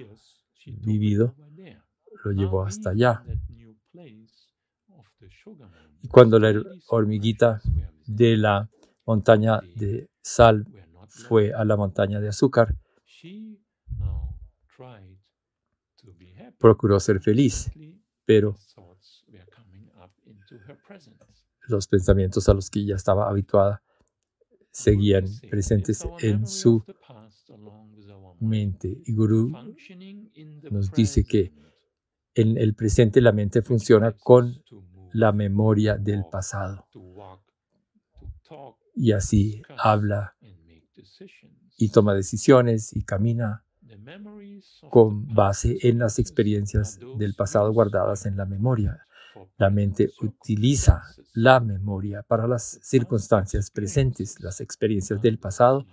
vivido 0.65 1.35
lo 2.23 2.31
llevó 2.31 2.63
hasta 2.63 2.91
allá. 2.91 3.23
Y 6.01 6.07
cuando 6.07 6.39
la 6.39 6.61
hormiguita 6.87 7.61
de 8.05 8.37
la 8.37 8.69
montaña 9.05 9.61
de 9.75 10.09
sal 10.21 10.65
fue 11.07 11.53
a 11.53 11.63
la 11.65 11.75
montaña 11.75 12.19
de 12.19 12.29
azúcar, 12.29 12.75
procuró 16.59 16.99
ser 16.99 17.21
feliz, 17.21 17.71
pero 18.25 18.55
los 21.67 21.87
pensamientos 21.87 22.47
a 22.49 22.53
los 22.53 22.69
que 22.69 22.85
ya 22.85 22.95
estaba 22.95 23.29
habituada 23.29 23.81
seguían 24.69 25.25
presentes 25.49 26.07
en 26.19 26.45
su 26.47 26.83
mente. 28.39 29.01
Y 29.05 29.13
Guru 29.13 29.51
nos 30.71 30.91
dice 30.91 31.23
que 31.23 31.51
en 32.37 32.57
el 32.57 32.75
presente 32.75 33.19
la 33.19 33.31
mente 33.31 33.63
funciona 33.63 34.11
con 34.11 34.63
la 35.11 35.31
memoria 35.31 35.97
del 35.97 36.23
pasado. 36.31 36.87
Y 38.95 39.11
así 39.11 39.63
habla 39.77 40.35
y 41.77 41.89
toma 41.89 42.13
decisiones 42.13 42.95
y 42.95 43.03
camina 43.03 43.63
con 44.89 45.33
base 45.33 45.77
en 45.81 45.99
las 45.99 46.19
experiencias 46.19 46.99
del 47.17 47.33
pasado 47.33 47.73
guardadas 47.73 48.25
en 48.27 48.37
la 48.37 48.45
memoria. 48.45 49.05
La 49.57 49.71
mente 49.71 50.11
utiliza 50.21 51.01
la 51.33 51.59
memoria 51.59 52.21
para 52.21 52.47
las 52.47 52.79
circunstancias 52.83 53.71
presentes, 53.71 54.39
las 54.39 54.61
experiencias 54.61 55.21
del 55.21 55.39
pasado, 55.39 55.85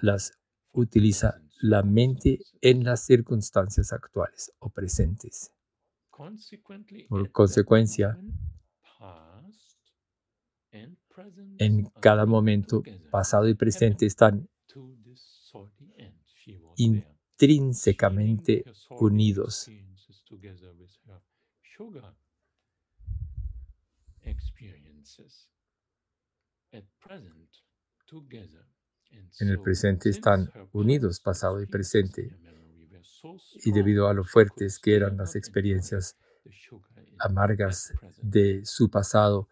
las 0.00 0.32
utiliza 0.72 1.40
la 1.60 1.82
mente 1.82 2.40
en 2.60 2.84
las 2.84 3.04
circunstancias 3.04 3.92
actuales 3.92 4.52
o 4.58 4.70
presentes. 4.70 5.52
Por 7.08 7.30
consecuencia, 7.32 8.18
en 11.58 11.84
cada 12.00 12.26
momento, 12.26 12.82
pasado 13.10 13.48
y 13.48 13.54
presente 13.54 14.06
están 14.06 14.48
intrínsecamente 16.76 18.64
unidos. 18.90 19.70
En 29.40 29.48
el 29.48 29.60
presente 29.60 30.10
están 30.10 30.50
unidos, 30.72 31.20
pasado 31.20 31.60
y 31.62 31.66
presente. 31.66 32.36
Y 33.64 33.72
debido 33.72 34.08
a 34.08 34.14
lo 34.14 34.24
fuertes 34.24 34.78
que 34.78 34.94
eran 34.94 35.16
las 35.16 35.36
experiencias 35.36 36.16
amargas 37.18 37.92
de 38.22 38.64
su 38.64 38.90
pasado, 38.90 39.48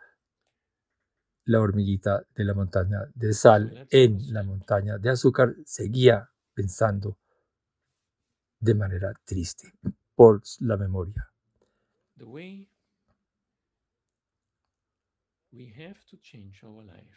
la 1.44 1.60
hormiguita 1.60 2.26
de 2.34 2.44
la 2.44 2.54
montaña 2.54 2.98
de 3.14 3.32
sal 3.32 3.86
en 3.90 4.32
la 4.32 4.42
montaña 4.42 4.98
de 4.98 5.10
azúcar 5.10 5.54
seguía 5.64 6.30
pensando 6.52 7.18
de 8.60 8.74
manera 8.74 9.12
triste 9.24 9.72
por 10.14 10.42
la 10.60 10.76
memoria. 10.76 11.32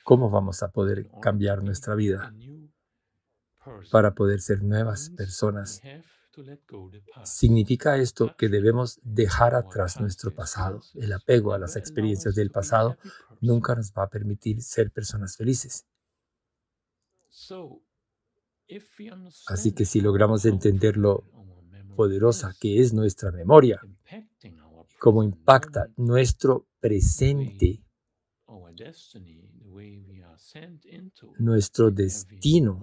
¿Cómo 0.04 0.30
vamos 0.30 0.64
a 0.64 0.72
poder 0.72 1.10
cambiar 1.22 1.64
nuestra 1.64 1.96
vida 1.96 2.34
para 3.92 4.14
poder 4.14 4.40
ser 4.40 4.64
nuevas 4.64 5.10
personas? 5.10 5.82
Significa 7.26 7.98
esto 7.98 8.36
que 8.38 8.48
debemos 8.48 9.00
dejar 9.04 9.54
atrás 9.54 10.00
nuestro 10.00 10.34
pasado. 10.34 10.82
El 10.96 11.12
apego 11.12 11.54
a 11.54 11.60
las 11.60 11.76
experiencias 11.76 12.36
del 12.36 12.52
pasado 12.52 12.98
nunca 13.42 13.76
nos 13.76 13.92
va 13.92 14.04
a 14.04 14.10
permitir 14.10 14.62
ser 14.62 14.92
personas 14.92 15.36
felices. 15.36 15.86
Así 19.48 19.74
que 19.74 19.86
si 19.86 20.00
logramos 20.00 20.46
entender 20.46 20.96
lo 20.96 21.26
poderosa 21.96 22.56
que 22.60 22.80
es 22.80 22.94
nuestra 22.94 23.32
memoria, 23.32 23.82
cómo 25.00 25.24
impacta 25.24 25.88
nuestro 25.98 26.68
presente, 26.80 27.84
nuestro 31.40 31.92
destino 31.92 32.80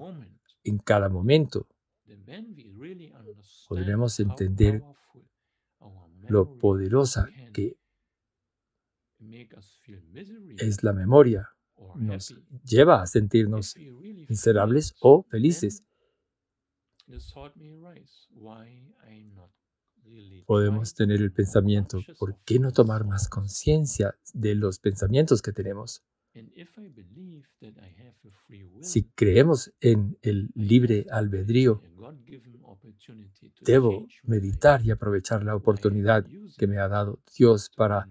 en 0.65 0.79
cada 0.79 1.09
momento, 1.09 1.67
podremos 3.69 4.21
entender 4.21 4.83
lo 6.29 6.59
poderosa 6.59 7.29
que 7.53 7.77
es 10.59 10.83
la 10.83 10.93
memoria. 10.93 11.49
Nos 11.95 12.35
lleva 12.65 13.03
a 13.03 13.07
sentirnos 13.07 13.77
miserables 14.29 14.95
o 15.01 15.23
felices. 15.23 15.85
Podemos 20.47 20.95
tener 20.95 21.21
el 21.21 21.33
pensamiento, 21.33 22.01
¿por 22.19 22.37
qué 22.45 22.59
no 22.59 22.73
tomar 22.73 23.05
más 23.05 23.29
conciencia 23.29 24.15
de 24.33 24.55
los 24.55 24.79
pensamientos 24.79 25.43
que 25.43 25.53
tenemos? 25.53 26.03
Si 28.81 29.05
creemos 29.11 29.73
en 29.81 30.17
el 30.23 30.51
libre 30.55 31.07
albedrío, 31.11 31.83
debo 33.61 34.07
meditar 34.23 34.85
y 34.85 34.91
aprovechar 34.91 35.45
la 35.45 35.55
oportunidad 35.55 36.25
que 36.57 36.67
me 36.67 36.79
ha 36.79 36.89
dado 36.89 37.21
Dios 37.37 37.71
para 37.77 38.09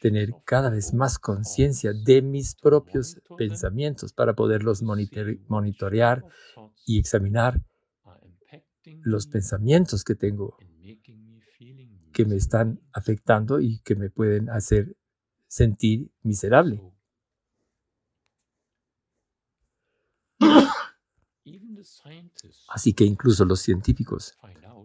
tener 0.00 0.30
cada 0.44 0.70
vez 0.70 0.94
más 0.94 1.18
conciencia 1.18 1.92
de 1.92 2.22
mis 2.22 2.54
propios 2.54 3.20
pensamientos 3.36 4.12
para 4.12 4.34
poderlos 4.34 4.82
monitorear 4.82 6.24
y 6.86 6.98
examinar 6.98 7.60
los 9.02 9.26
pensamientos 9.26 10.04
que 10.04 10.14
tengo 10.14 10.56
que 12.12 12.24
me 12.24 12.36
están 12.36 12.80
afectando 12.92 13.60
y 13.60 13.80
que 13.80 13.94
me 13.94 14.10
pueden 14.10 14.48
hacer 14.48 14.96
sentir 15.48 16.10
miserable. 16.22 16.82
Así 22.68 22.94
que 22.94 23.04
incluso 23.04 23.44
los 23.44 23.60
científicos 23.60 24.36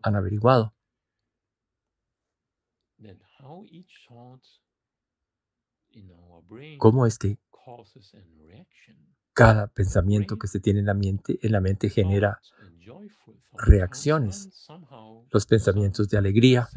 han 0.04 0.16
averiguado 0.16 0.74
cómo 6.78 7.06
es 7.06 7.18
que 7.18 7.38
cada 9.34 9.67
pensamiento 9.67 10.38
que 10.38 10.48
se 10.48 10.60
tiene 10.60 10.80
en 10.80 10.86
la 10.86 10.94
mente, 10.94 11.39
en 11.41 11.52
la 11.52 11.62
mente 11.62 11.89
genera 11.89 12.39
reacciones. 13.54 14.67
Los 15.32 15.46
pensamientos 15.46 16.10
de 16.10 16.17
alegría 16.17 16.67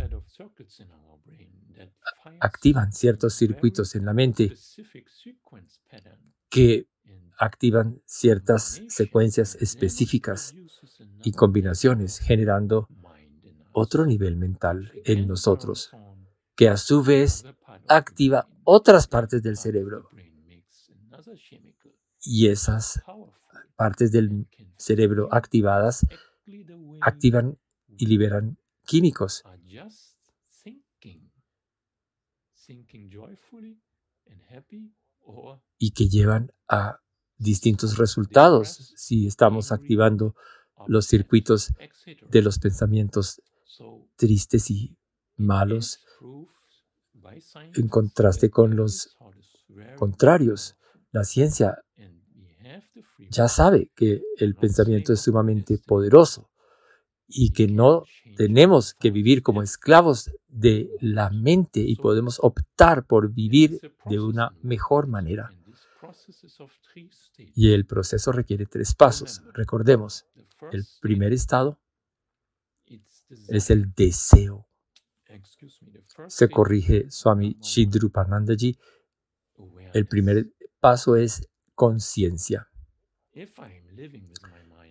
activan 2.41 2.93
ciertos 2.93 3.35
circuitos 3.35 3.95
en 3.95 4.05
la 4.05 4.13
mente 4.13 4.55
que 6.49 6.87
activan 7.39 8.01
ciertas 8.07 8.83
secuencias 8.89 9.57
específicas 9.57 10.55
y 11.23 11.33
combinaciones, 11.33 12.19
generando 12.19 12.89
otro 13.73 14.07
nivel 14.07 14.37
mental 14.37 14.93
en 15.05 15.27
nosotros, 15.27 15.91
que 16.55 16.69
a 16.69 16.77
su 16.77 17.03
vez 17.03 17.45
activa 17.89 18.49
otras 18.63 19.09
partes 19.09 19.43
del 19.43 19.57
cerebro. 19.57 20.09
Y 22.25 22.49
esas 22.49 23.03
partes 23.77 24.13
del 24.13 24.47
cerebro 24.77 25.29
activadas 25.33 26.07
activan 27.01 27.59
y 27.97 28.07
liberan 28.07 28.59
químicos 28.85 29.43
y 35.79 35.91
que 35.91 36.09
llevan 36.09 36.53
a 36.69 37.01
distintos 37.37 37.99
resultados 37.99 38.93
si 38.97 39.27
estamos 39.27 39.73
activando 39.73 40.35
los 40.87 41.07
circuitos 41.07 41.73
de 42.31 42.43
los 42.43 42.59
pensamientos 42.59 43.43
tristes 44.17 44.71
y 44.71 44.97
malos 45.37 46.01
en 47.75 47.89
contraste 47.89 48.51
con 48.51 48.77
los 48.77 49.17
contrarios. 49.97 50.77
La 51.11 51.25
ciencia 51.25 51.85
ya 53.31 53.49
sabe 53.49 53.91
que 53.95 54.23
el 54.39 54.55
pensamiento 54.55 55.13
es 55.13 55.21
sumamente 55.21 55.79
poderoso 55.79 56.51
y 57.27 57.53
que 57.53 57.67
no 57.67 58.05
tenemos 58.37 58.95
que 58.95 59.11
vivir 59.11 59.43
como 59.43 59.63
esclavos 59.63 60.31
de 60.49 60.91
la 61.01 61.31
mente 61.31 61.81
y 61.81 61.97
podemos 61.97 62.39
optar 62.43 63.07
por 63.07 63.33
vivir 63.33 63.81
de 64.07 64.21
una 64.21 64.55
mejor 64.63 65.07
manera. 65.07 65.53
Y 67.55 67.73
el 67.73 67.87
proceso 67.87 68.33
requiere 68.33 68.67
tres 68.67 68.95
pasos. 68.95 69.43
Recordemos, 69.53 70.27
el 70.73 70.85
primer 71.01 71.33
estado 71.33 71.79
es 73.49 73.71
el 73.71 73.93
deseo. 73.95 74.69
Se 76.29 76.49
corrige 76.49 77.11
Swami 77.11 77.57
Shidrupanandaji. 77.61 78.79
El 79.93 80.07
primer 80.07 80.53
paso 80.81 81.17
es 81.17 81.49
conciencia. 81.75 82.69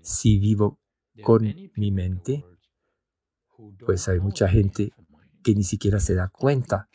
Si 0.02 0.40
vivo 0.40 0.80
con 1.22 1.44
mi 1.76 1.92
mente, 1.92 2.46
pues 3.86 4.08
hay 4.08 4.20
mucha 4.20 4.48
gente 4.48 4.92
que 5.44 5.56
ni 5.56 5.64
siquiera 5.64 6.00
se 6.00 6.16
da 6.16 6.30
cuenta 6.30 6.90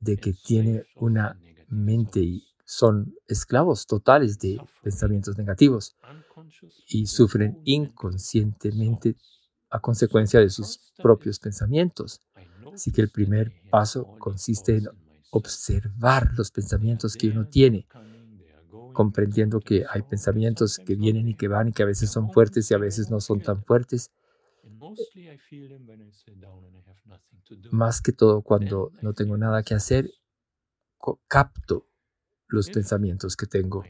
de 0.00 0.16
que 0.16 0.32
tiene 0.32 0.84
una 0.96 1.38
mente 1.68 2.20
y 2.20 2.44
son 2.64 3.14
esclavos 3.28 3.86
totales 3.86 4.38
de 4.38 4.58
pensamientos 4.82 5.36
negativos 5.36 5.94
y 6.86 7.06
sufren 7.06 7.60
inconscientemente 7.64 9.16
a 9.70 9.80
consecuencia 9.80 10.40
de 10.40 10.50
sus 10.50 10.92
propios 10.96 11.38
pensamientos. 11.38 12.20
Así 12.72 12.90
que 12.90 13.02
el 13.02 13.10
primer 13.10 13.52
paso 13.70 14.16
consiste 14.18 14.76
en 14.76 14.88
observar 15.30 16.30
los 16.36 16.50
pensamientos 16.50 17.16
que 17.16 17.28
uno 17.28 17.46
tiene, 17.46 17.86
comprendiendo 18.92 19.60
que 19.60 19.84
hay 19.88 20.02
pensamientos 20.02 20.78
que 20.78 20.94
vienen 20.94 21.28
y 21.28 21.34
que 21.34 21.48
van 21.48 21.68
y 21.68 21.72
que 21.72 21.82
a 21.82 21.86
veces 21.86 22.10
son 22.10 22.30
fuertes 22.30 22.70
y 22.70 22.74
a 22.74 22.78
veces 22.78 23.10
no 23.10 23.20
son 23.20 23.40
tan 23.40 23.64
fuertes. 23.64 24.10
Más 27.70 28.00
que 28.00 28.12
todo 28.12 28.42
cuando 28.42 28.90
no 29.00 29.12
tengo 29.12 29.36
nada 29.36 29.62
que 29.62 29.74
hacer, 29.74 30.10
capto 31.28 31.86
los 32.48 32.70
pensamientos 32.70 33.36
que 33.36 33.46
tengo. 33.46 33.84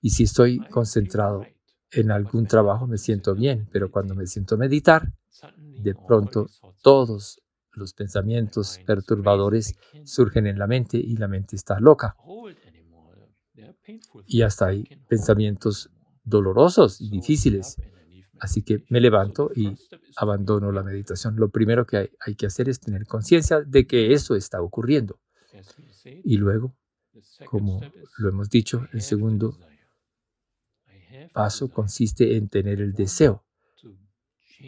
Y 0.00 0.10
si 0.10 0.24
estoy 0.24 0.58
concentrado 0.58 1.44
en 1.90 2.10
algún 2.10 2.46
trabajo, 2.46 2.86
me 2.86 2.98
siento 2.98 3.34
bien, 3.34 3.68
pero 3.72 3.90
cuando 3.90 4.14
me 4.14 4.26
siento 4.26 4.54
a 4.54 4.58
meditar, 4.58 5.12
de 5.56 5.94
pronto 5.94 6.46
todos 6.82 7.40
los 7.72 7.92
pensamientos 7.92 8.80
perturbadores 8.86 9.74
surgen 10.04 10.46
en 10.46 10.58
la 10.58 10.66
mente 10.66 10.96
y 10.98 11.16
la 11.16 11.28
mente 11.28 11.56
está 11.56 11.78
loca. 11.78 12.16
Y 14.26 14.42
hasta 14.42 14.68
hay 14.68 14.84
pensamientos 15.08 15.90
dolorosos 16.24 17.00
y 17.00 17.10
difíciles. 17.10 17.76
Así 18.38 18.62
que 18.62 18.84
me 18.90 19.00
levanto 19.00 19.50
y 19.54 19.74
abandono 20.16 20.72
la 20.72 20.82
meditación. 20.82 21.36
Lo 21.36 21.48
primero 21.48 21.86
que 21.86 22.10
hay, 22.20 22.34
que 22.34 22.46
hacer 22.46 22.68
es 22.68 22.80
tener 22.80 23.06
conciencia 23.06 23.60
de 23.60 23.86
que 23.86 24.12
eso 24.12 24.34
está 24.34 24.60
ocurriendo. 24.60 25.18
Y 26.04 26.36
luego, 26.36 26.76
como 27.46 27.80
lo 28.18 28.28
hemos 28.28 28.50
dicho, 28.50 28.86
el 28.92 29.00
segundo 29.00 29.56
paso 31.32 31.70
consiste 31.70 32.36
en 32.36 32.48
tener 32.48 32.80
el 32.80 32.92
deseo 32.92 33.44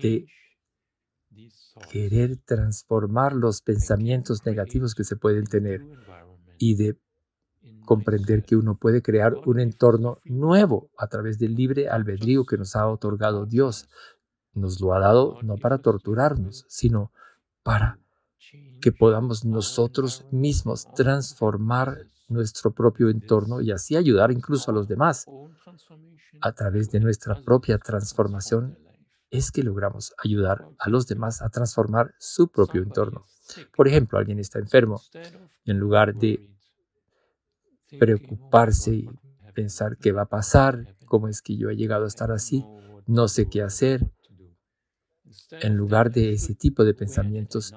de 0.02 0.26
querer 1.90 2.36
transformar 2.38 3.34
los 3.34 3.62
pensamientos 3.62 4.44
negativos 4.44 4.94
que 4.94 5.04
se 5.04 5.16
pueden 5.16 5.44
tener 5.44 5.82
y 6.58 6.74
de 6.74 6.98
comprender 7.88 8.44
que 8.44 8.54
uno 8.54 8.76
puede 8.76 9.00
crear 9.00 9.32
un 9.46 9.58
entorno 9.60 10.18
nuevo 10.24 10.90
a 10.98 11.06
través 11.06 11.38
del 11.38 11.54
libre 11.54 11.88
albedrío 11.88 12.44
que 12.44 12.58
nos 12.58 12.76
ha 12.76 12.86
otorgado 12.86 13.46
Dios. 13.46 13.88
Nos 14.52 14.78
lo 14.78 14.92
ha 14.92 14.98
dado 15.00 15.38
no 15.42 15.56
para 15.56 15.78
torturarnos, 15.78 16.66
sino 16.68 17.12
para 17.62 17.98
que 18.82 18.92
podamos 18.92 19.46
nosotros 19.46 20.26
mismos 20.30 20.86
transformar 20.94 21.96
nuestro 22.28 22.72
propio 22.74 23.08
entorno 23.08 23.62
y 23.62 23.72
así 23.72 23.96
ayudar 23.96 24.32
incluso 24.32 24.70
a 24.70 24.74
los 24.74 24.86
demás. 24.86 25.24
A 26.42 26.52
través 26.52 26.90
de 26.90 27.00
nuestra 27.00 27.40
propia 27.40 27.78
transformación 27.78 28.76
es 29.30 29.50
que 29.50 29.62
logramos 29.62 30.12
ayudar 30.22 30.68
a 30.78 30.90
los 30.90 31.06
demás 31.06 31.40
a 31.40 31.48
transformar 31.48 32.14
su 32.18 32.48
propio 32.48 32.82
entorno. 32.82 33.24
Por 33.74 33.88
ejemplo, 33.88 34.18
alguien 34.18 34.40
está 34.40 34.58
enfermo 34.58 35.00
y 35.64 35.70
en 35.70 35.78
lugar 35.78 36.14
de 36.14 36.57
preocuparse 37.98 38.94
y 38.94 39.08
pensar 39.54 39.96
qué 39.96 40.12
va 40.12 40.22
a 40.22 40.28
pasar, 40.28 40.96
cómo 41.06 41.28
es 41.28 41.42
que 41.42 41.56
yo 41.56 41.70
he 41.70 41.76
llegado 41.76 42.04
a 42.04 42.08
estar 42.08 42.30
así, 42.30 42.64
no 43.06 43.28
sé 43.28 43.48
qué 43.48 43.62
hacer. 43.62 44.10
En 45.50 45.76
lugar 45.76 46.10
de 46.10 46.32
ese 46.32 46.54
tipo 46.54 46.84
de 46.84 46.94
pensamientos, 46.94 47.74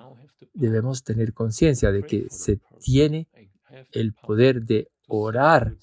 debemos 0.53 1.03
tener 1.03 1.33
conciencia 1.33 1.91
de 1.91 2.03
que 2.03 2.27
se 2.29 2.59
tiene 2.79 3.27
el 3.91 4.13
poder 4.13 4.63
de 4.63 4.89
orar, 5.07 5.75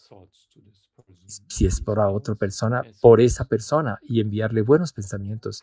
si 1.26 1.66
es 1.66 1.80
por 1.80 1.98
otra 1.98 2.34
persona, 2.34 2.82
por 3.00 3.20
esa 3.20 3.44
persona 3.44 3.98
y 4.02 4.20
enviarle 4.20 4.62
buenos 4.62 4.92
pensamientos. 4.92 5.62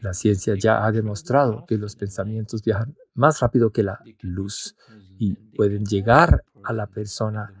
La 0.00 0.14
ciencia 0.14 0.54
ya 0.58 0.84
ha 0.84 0.92
demostrado 0.92 1.64
que 1.66 1.76
los 1.78 1.96
pensamientos 1.96 2.62
viajan 2.62 2.96
más 3.14 3.40
rápido 3.40 3.70
que 3.70 3.82
la 3.82 4.00
luz 4.20 4.76
y 5.22 5.36
pueden 5.54 5.84
llegar 5.86 6.42
a 6.64 6.72
la 6.72 6.88
persona. 6.88 7.54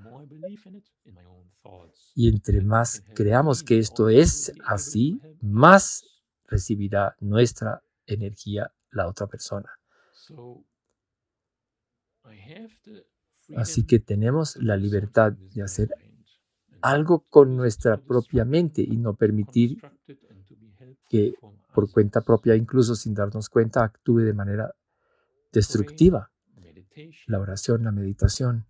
Y 2.12 2.28
entre 2.28 2.60
más 2.60 3.04
creamos 3.14 3.62
que 3.62 3.78
esto 3.78 4.08
es 4.08 4.52
así, 4.66 5.20
más 5.40 6.04
recibirá 6.46 7.14
nuestra 7.20 7.80
energía 8.04 8.72
la 8.90 9.06
otra 9.06 9.28
persona. 9.28 9.70
Así 13.56 13.86
que 13.86 14.00
tenemos 14.00 14.56
la 14.56 14.76
libertad 14.76 15.32
de 15.32 15.62
hacer 15.62 15.94
algo 16.80 17.24
con 17.28 17.56
nuestra 17.56 17.96
propia 17.96 18.44
mente 18.44 18.82
y 18.82 18.96
no 18.96 19.14
permitir 19.14 19.80
que 21.08 21.34
por 21.72 21.92
cuenta 21.92 22.22
propia, 22.22 22.56
incluso 22.56 22.96
sin 22.96 23.14
darnos 23.14 23.48
cuenta, 23.48 23.84
actúe 23.84 24.18
de 24.18 24.34
manera 24.34 24.74
destructiva. 25.52 26.31
La 27.26 27.38
oración, 27.38 27.84
la 27.84 27.92
meditación 27.92 28.66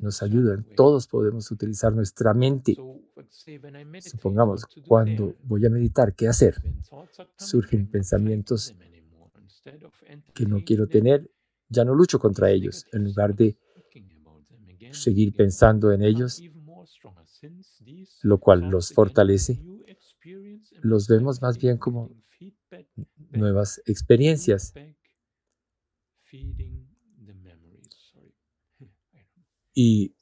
nos 0.00 0.22
ayudan. 0.22 0.66
Todos 0.76 1.06
podemos 1.06 1.50
utilizar 1.50 1.92
nuestra 1.92 2.34
mente. 2.34 2.76
Supongamos, 4.00 4.66
cuando 4.86 5.36
voy 5.44 5.66
a 5.66 5.70
meditar, 5.70 6.14
¿qué 6.14 6.28
hacer? 6.28 6.56
Surgen 7.36 7.90
pensamientos 7.90 8.74
que 10.34 10.46
no 10.46 10.64
quiero 10.64 10.86
tener, 10.88 11.30
ya 11.68 11.84
no 11.84 11.94
lucho 11.94 12.18
contra 12.18 12.50
ellos. 12.50 12.86
En 12.92 13.04
lugar 13.04 13.34
de 13.34 13.56
seguir 14.92 15.34
pensando 15.34 15.92
en 15.92 16.02
ellos, 16.02 16.42
lo 18.22 18.38
cual 18.38 18.68
los 18.70 18.92
fortalece, 18.92 19.62
los 20.82 21.06
vemos 21.06 21.40
más 21.40 21.58
bien 21.58 21.78
como 21.78 22.10
nuevas 23.30 23.80
experiencias. 23.86 24.72
Y 29.72 30.16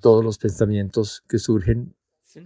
todos 0.00 0.24
los 0.24 0.38
pensamientos 0.38 1.22
que 1.28 1.38
surgen 1.38 1.94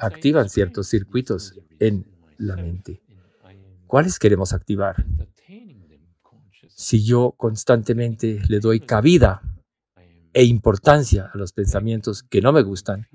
activan 0.00 0.48
ciertos 0.48 0.88
circuitos 0.88 1.54
en 1.78 2.04
la 2.36 2.56
mente. 2.56 3.00
¿Cuáles 3.86 4.18
queremos 4.18 4.52
activar? 4.52 5.06
Si 6.68 7.04
yo 7.04 7.32
constantemente 7.36 8.42
le 8.48 8.58
doy 8.58 8.80
cabida 8.80 9.40
e 10.32 10.44
importancia 10.44 11.30
a 11.32 11.38
los 11.38 11.52
pensamientos 11.52 12.24
que 12.24 12.40
no 12.40 12.52
me 12.52 12.62
gustan, 12.62 13.06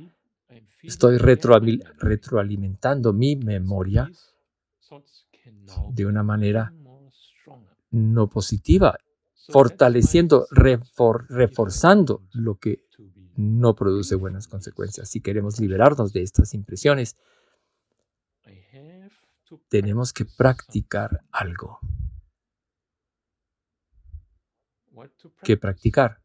estoy 0.82 1.18
retroalimentando 1.18 3.12
mi 3.12 3.36
memoria 3.36 4.10
de 5.92 6.06
una 6.06 6.24
manera 6.24 6.74
no 7.92 8.30
positiva, 8.30 8.98
fortaleciendo, 9.50 10.48
reforzando 10.52 12.24
lo 12.34 12.56
que 12.56 12.86
no 13.36 13.76
produce 13.76 14.16
buenas 14.16 14.48
consecuencias. 14.48 15.10
Si 15.10 15.22
queremos 15.22 15.60
liberarnos 15.60 16.14
de 16.14 16.24
estas 16.24 16.54
impresiones, 16.54 17.18
tenemos 19.70 20.14
que 20.14 20.26
practicar 20.26 21.22
algo. 21.32 21.80
¿Qué 25.44 25.58
practicar? 25.58 26.22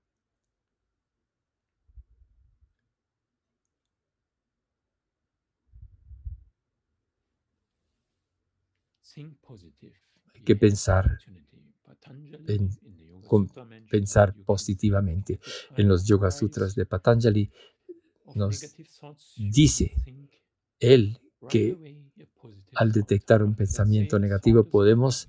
Hay 9.17 10.43
que 10.45 10.57
pensar 10.57 11.19
en 12.47 12.71
pensar 13.91 14.35
positivamente. 14.45 15.41
En 15.77 15.89
los 15.89 16.05
Yoga 16.05 16.31
Sutras 16.31 16.75
de 16.75 16.87
Patanjali 16.87 17.51
nos 18.35 18.77
dice 19.37 19.95
él 20.79 21.19
que 21.49 21.97
al 22.75 22.93
detectar 22.93 23.43
un 23.43 23.55
pensamiento 23.55 24.19
negativo 24.19 24.69
podemos 24.69 25.29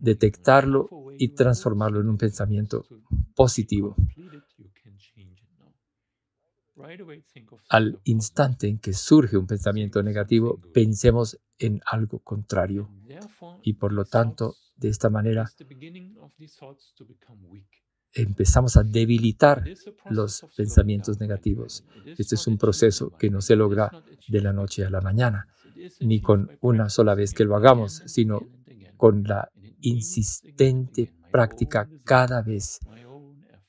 detectarlo 0.00 0.88
y 1.18 1.28
transformarlo 1.28 2.00
en 2.00 2.08
un 2.08 2.18
pensamiento 2.18 2.86
positivo. 3.34 3.96
Al 7.68 8.00
instante 8.04 8.68
en 8.68 8.78
que 8.78 8.92
surge 8.92 9.36
un 9.36 9.46
pensamiento 9.46 10.02
negativo, 10.02 10.60
pensemos 10.74 11.38
en 11.58 11.80
algo 11.86 12.18
contrario. 12.20 12.90
Y 13.62 13.74
por 13.74 13.92
lo 13.92 14.04
tanto, 14.04 14.56
de 14.76 14.88
esta 14.90 15.08
manera, 15.08 15.50
empezamos 18.12 18.76
a 18.76 18.82
debilitar 18.82 19.64
los 20.10 20.46
pensamientos 20.56 21.18
negativos. 21.18 21.84
Este 22.04 22.34
es 22.34 22.46
un 22.46 22.58
proceso 22.58 23.10
que 23.10 23.30
no 23.30 23.40
se 23.40 23.56
logra 23.56 23.90
de 24.28 24.40
la 24.40 24.52
noche 24.52 24.84
a 24.84 24.90
la 24.90 25.00
mañana, 25.00 25.48
ni 26.00 26.20
con 26.20 26.50
una 26.60 26.88
sola 26.88 27.14
vez 27.14 27.32
que 27.32 27.44
lo 27.44 27.56
hagamos, 27.56 28.02
sino 28.06 28.40
con 28.96 29.22
la 29.24 29.50
insistente 29.80 31.12
práctica 31.30 31.88
cada 32.04 32.42
vez, 32.42 32.80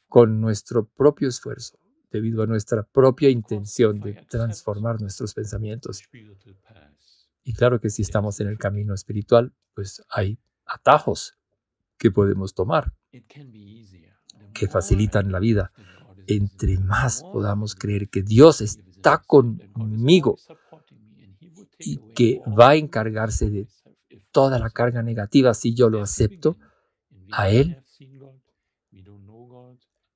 con 0.08 0.39
nuestro 0.39 0.88
propio 0.88 1.28
esfuerzo, 1.28 1.78
debido 2.10 2.43
a 2.43 2.48
nuestra 2.48 2.84
propia 2.84 3.30
intención 3.30 4.00
de 4.00 4.26
transformar 4.30 5.02
nuestros 5.02 5.34
pensamientos. 5.34 6.04
Y 7.43 7.54
claro 7.54 7.80
que 7.80 7.89
si 7.89 8.02
estamos 8.02 8.39
en 8.39 8.48
el 8.48 8.58
camino 8.58 8.93
espiritual, 8.93 9.54
pues 9.74 10.04
hay 10.10 10.39
atajos 10.65 11.38
que 11.98 12.12
podemos 12.12 12.54
tomar 12.54 12.93
que 14.54 14.67
facilitan 14.67 15.32
la 15.32 15.39
vida. 15.39 15.72
Entre 16.28 16.78
más 16.78 17.24
podamos 17.24 17.76
creer 17.76 18.10
que 18.10 18.22
Dios 18.22 18.62
está 18.62 19.20
conmigo 19.26 20.38
y 21.80 21.98
que 22.13 22.41
va 22.48 22.70
a 22.72 22.76
encargarse 22.76 23.50
de 23.50 23.67
toda 24.32 24.60
la 24.60 24.70
carga 24.70 25.02
negativa 25.04 25.54
si 25.54 25.74
yo 25.74 25.89
lo 25.89 26.02
acepto 26.02 26.58
a 27.32 27.50
Él, 27.50 27.82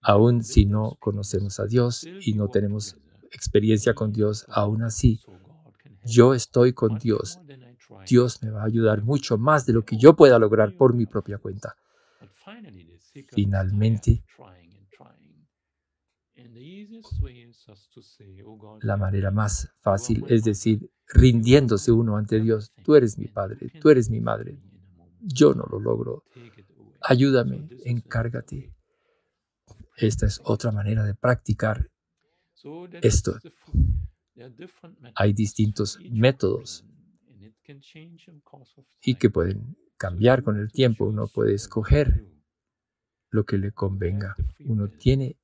aun 0.01 0.43
si 0.43 0.65
no 0.65 0.97
conocemos 0.99 1.59
a 1.59 1.65
Dios 1.65 2.07
y 2.21 2.33
no 2.33 2.49
tenemos 2.49 2.97
experiencia 3.31 3.93
con 3.93 4.11
Dios, 4.11 4.45
aún 4.49 4.83
así, 4.83 5.21
yo 6.03 6.33
estoy 6.33 6.73
con 6.73 6.97
Dios. 6.97 7.39
Dios 8.07 8.41
me 8.41 8.49
va 8.49 8.63
a 8.63 8.65
ayudar 8.65 9.03
mucho 9.03 9.37
más 9.37 9.65
de 9.65 9.73
lo 9.73 9.83
que 9.83 9.97
yo 9.97 10.15
pueda 10.15 10.39
lograr 10.39 10.75
por 10.75 10.93
mi 10.93 11.05
propia 11.05 11.37
cuenta. 11.37 11.75
Finalmente, 13.33 14.23
la 18.81 18.97
manera 18.97 19.31
más 19.31 19.69
fácil 19.81 20.23
es 20.27 20.43
decir, 20.43 20.89
rindiéndose 21.07 21.91
uno 21.91 22.17
ante 22.17 22.39
Dios, 22.39 22.71
tú 22.83 22.95
eres 22.95 23.17
mi 23.17 23.27
Padre, 23.27 23.71
tú 23.79 23.89
eres 23.89 24.09
mi 24.09 24.19
Madre, 24.19 24.59
yo 25.19 25.53
no 25.53 25.65
lo 25.69 25.79
logro, 25.79 26.23
ayúdame, 27.01 27.67
encárgate. 27.85 28.73
Esta 29.97 30.25
es 30.25 30.41
otra 30.43 30.71
manera 30.71 31.03
de 31.03 31.13
practicar 31.13 31.89
esto. 33.01 33.39
Hay 35.15 35.33
distintos 35.33 35.99
métodos 36.09 36.85
y 39.01 39.15
que 39.15 39.29
pueden 39.29 39.77
cambiar 39.97 40.43
con 40.43 40.59
el 40.59 40.71
tiempo. 40.71 41.05
Uno 41.05 41.27
puede 41.27 41.53
escoger 41.53 42.25
lo 43.29 43.45
que 43.45 43.57
le 43.57 43.71
convenga. 43.71 44.35
Uno 44.65 44.89
tiene 44.89 45.37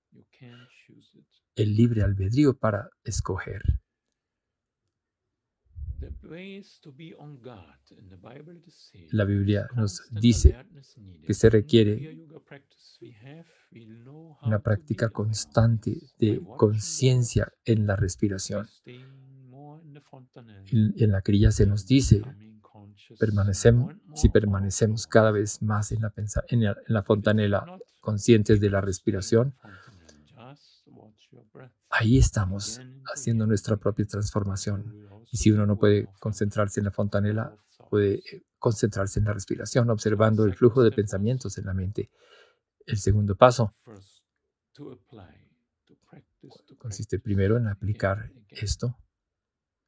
el 1.56 1.76
libre 1.76 2.04
albedrío 2.04 2.58
para 2.58 2.90
escoger. 3.04 3.62
La 9.12 9.26
Biblia 9.26 9.68
nos 9.76 10.02
dice 10.12 10.56
que 11.26 11.34
se 11.34 11.50
requiere 11.50 12.18
una 14.42 14.60
práctica 14.60 15.10
constante 15.10 15.98
de 16.20 16.42
conciencia 16.58 17.52
en 17.66 17.88
la 17.88 17.96
respiración. 17.96 18.68
En 20.72 21.12
la 21.12 21.22
crilla 21.22 21.52
se 21.52 21.66
nos 21.66 21.86
dice, 21.86 22.22
permanecemos, 23.20 23.96
si 24.16 24.30
permanecemos 24.30 25.08
cada 25.08 25.32
vez 25.32 25.62
más 25.62 25.92
en 25.92 26.02
la, 26.02 26.14
en 26.50 26.76
la 26.88 27.04
fontanela 27.04 27.80
conscientes 28.00 28.62
de 28.62 28.70
la 28.70 28.82
respiración, 28.82 29.54
ahí 31.90 32.18
estamos 32.18 32.80
haciendo 33.06 33.46
nuestra 33.48 33.78
propia 33.78 34.06
transformación. 34.06 35.08
Y 35.32 35.38
si 35.38 35.52
uno 35.52 35.66
no 35.66 35.78
puede 35.78 36.08
concentrarse 36.20 36.80
en 36.80 36.86
la 36.86 36.92
fontanela, 36.92 37.56
puede 37.90 38.16
eh, 38.16 38.46
concentrarse 38.60 39.20
en 39.20 39.26
la 39.26 39.34
respiración, 39.34 39.90
observando 39.90 40.46
el 40.46 40.56
flujo 40.56 40.84
de 40.84 40.92
pensamientos 40.92 41.58
en 41.58 41.66
la 41.66 41.74
mente. 41.74 42.12
El 42.86 42.98
segundo 42.98 43.36
paso 43.36 43.76
consiste 46.78 47.20
primero 47.20 47.58
en 47.58 47.68
aplicar 47.68 48.32
esto 48.50 48.98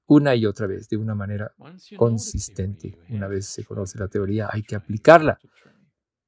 una 0.09 0.35
y 0.35 0.45
otra 0.47 0.65
vez, 0.65 0.89
de 0.89 0.97
una 0.97 1.13
manera 1.13 1.53
consistente. 1.95 2.97
Una 3.09 3.27
vez 3.27 3.45
se 3.45 3.63
conoce 3.63 3.99
la 3.99 4.07
teoría, 4.07 4.49
hay 4.51 4.63
que 4.63 4.75
aplicarla. 4.75 5.39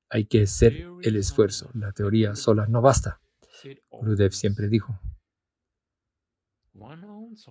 Hay 0.10 0.25
que 0.25 0.43
hacer 0.43 0.86
el 1.01 1.15
esfuerzo. 1.15 1.71
La 1.73 1.91
teoría 1.91 2.36
sola 2.36 2.67
no 2.67 2.81
basta. 2.81 3.19
Gurudev 3.89 4.34
siempre 4.34 4.67
dijo, 4.67 4.99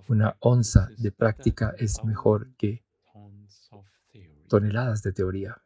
una 0.09 0.37
onza 0.40 0.88
de 0.98 1.12
práctica 1.12 1.74
es 1.78 2.02
mejor 2.04 2.54
que 2.56 2.85
toneladas 4.48 5.02
de 5.02 5.12
teoría. 5.12 5.62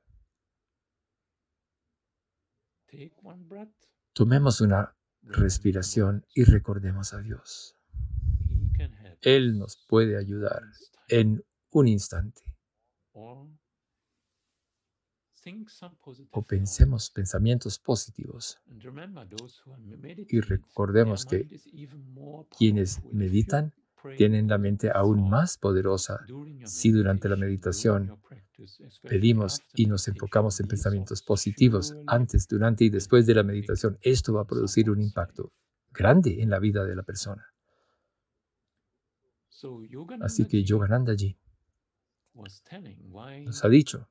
Tomemos 4.13 4.61
una 4.61 4.97
respiración 5.23 6.25
y 6.35 6.45
recordemos 6.45 7.15
a 7.15 7.21
Dios. 7.21 7.77
Él 9.21 9.59
nos 9.59 9.77
puede 9.89 10.19
ayudar 10.19 10.63
en 11.09 11.43
un 11.71 11.89
instante. 11.89 12.43
O 16.31 16.43
pensemos 16.43 17.11
pensamientos 17.11 17.79
positivos. 17.79 18.59
Y 20.29 20.41
recordemos 20.41 21.27
que 21.27 21.61
quienes 22.57 23.03
meditan 23.13 23.73
tienen 24.17 24.49
la 24.49 24.59
mente 24.59 24.91
aún 24.95 25.29
más 25.29 25.57
poderosa 25.57 26.21
si 26.65 26.91
durante 26.91 27.29
la 27.29 27.37
meditación 27.37 28.19
pedimos 29.03 29.63
y 29.75 29.87
nos 29.87 30.07
enfocamos 30.09 30.61
en 30.61 30.69
pensamientos 30.69 31.23
positivos 31.23 31.95
antes, 32.07 32.47
durante 32.47 32.85
y 32.85 32.91
después 32.91 33.27
de 33.27 33.35
la 33.35 33.43
meditación. 33.43 33.99
Esto 34.03 34.35
va 34.35 34.43
a 34.43 34.47
producir 34.47 34.91
un 34.91 35.01
impacto 35.01 35.53
grande 35.91 36.43
en 36.43 36.51
la 36.51 36.59
vida 36.59 36.85
de 36.85 36.97
la 36.97 37.03
persona. 37.03 37.47
Así 40.21 40.47
que 40.47 40.63
Yoganandaji 40.63 41.37
nos 43.45 43.65
ha 43.65 43.69
dicho, 43.69 44.09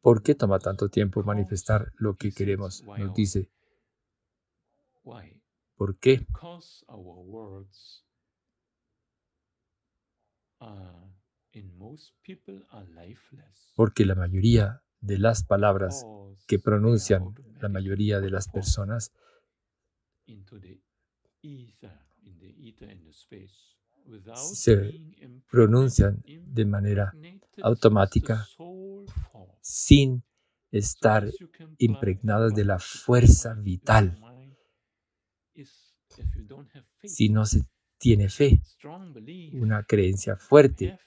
¿por 0.00 0.22
qué 0.22 0.34
toma 0.34 0.58
tanto 0.58 0.88
tiempo 0.88 1.22
manifestar 1.22 1.92
lo 1.96 2.16
que 2.16 2.32
queremos? 2.32 2.82
Nos 2.82 3.14
dice, 3.14 3.50
¿por 5.76 5.98
qué? 5.98 6.26
Porque 13.74 14.04
la 14.04 14.14
mayoría 14.14 14.82
de 15.00 15.18
las 15.18 15.44
palabras 15.44 16.04
que 16.46 16.58
pronuncian 16.58 17.34
la 17.60 17.68
mayoría 17.68 18.20
de 18.20 18.30
las 18.30 18.48
personas 18.48 19.12
se 24.34 25.00
pronuncian 25.50 26.22
de 26.26 26.64
manera 26.64 27.14
automática 27.62 28.46
sin 29.60 30.22
estar 30.70 31.30
impregnadas 31.78 32.54
de 32.54 32.64
la 32.64 32.78
fuerza 32.78 33.54
vital. 33.54 34.18
Si 37.04 37.28
no 37.28 37.46
se 37.46 37.62
tiene 37.98 38.28
fe, 38.28 38.60
una 39.54 39.82
creencia 39.84 40.36
fuerte 40.36 40.98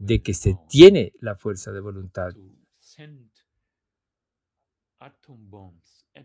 de 0.00 0.22
que 0.22 0.34
se 0.34 0.56
tiene 0.68 1.12
la 1.20 1.36
fuerza 1.36 1.72
de 1.72 1.80
voluntad 1.80 2.30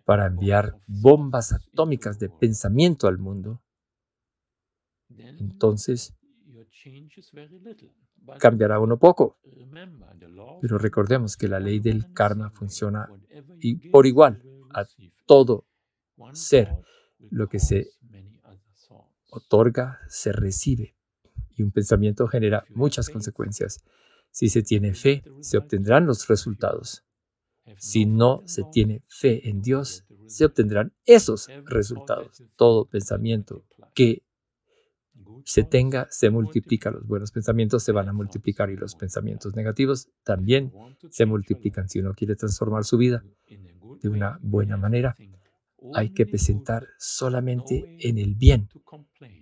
para 0.06 0.26
enviar 0.26 0.80
bombas 0.88 1.54
atómicas 1.54 2.18
de 2.20 2.30
pensamiento 2.30 3.08
al 3.08 3.18
mundo, 3.18 3.62
entonces 5.10 6.14
cambiará 8.40 8.80
uno 8.80 8.98
poco. 8.98 9.38
Pero 10.62 10.78
recordemos 10.78 11.38
que 11.38 11.48
la 11.48 11.60
ley 11.60 11.80
del 11.80 12.14
karma 12.14 12.50
funciona 12.52 13.10
y 13.60 13.90
por 13.90 14.06
igual 14.06 14.42
a 14.74 14.86
todo 15.26 15.66
ser. 16.34 16.70
Lo 17.30 17.48
que 17.48 17.60
se 17.60 17.88
otorga 19.30 20.00
se 20.10 20.32
recibe 20.32 20.96
y 21.56 21.64
un 21.64 21.72
pensamiento 21.72 22.28
genera 22.28 22.66
muchas 22.70 23.10
consecuencias. 23.10 23.84
Si 24.32 24.50
se 24.50 24.64
tiene 24.64 24.94
fe, 24.94 25.24
se 25.42 25.58
obtendrán 25.58 26.06
los 26.06 26.28
resultados. 26.28 27.04
Si 27.78 28.06
no 28.06 28.44
se 28.46 28.64
tiene 28.72 29.02
fe 29.08 29.48
en 29.50 29.62
Dios, 29.62 30.04
se 30.28 30.46
obtendrán 30.46 30.94
esos 31.06 31.48
resultados. 31.66 32.44
Todo 32.56 32.86
pensamiento 32.86 33.64
que 33.94 34.23
se 35.46 35.64
tenga, 35.64 36.08
se 36.10 36.30
multiplica. 36.30 36.92
Los 36.92 37.06
buenos 37.06 37.32
pensamientos 37.32 37.84
se 37.84 37.92
van 37.92 38.10
a 38.10 38.14
multiplicar 38.14 38.70
y 38.70 38.76
los 38.76 38.96
pensamientos 38.96 39.56
negativos 39.56 40.10
también 40.24 40.72
se 41.10 41.26
multiplican. 41.26 41.90
Si 41.90 42.00
uno 42.00 42.14
quiere 42.14 42.36
transformar 42.36 42.84
su 42.84 42.98
vida 42.98 43.24
de 44.02 44.10
una 44.10 44.40
buena 44.42 44.78
manera, 44.78 45.16
hay 45.94 46.10
que 46.10 46.26
presentar 46.26 46.88
solamente 46.98 47.98
en 48.00 48.18
el 48.18 48.36
bien, 48.36 48.70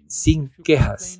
sin 0.08 0.52
quejas. 0.64 1.20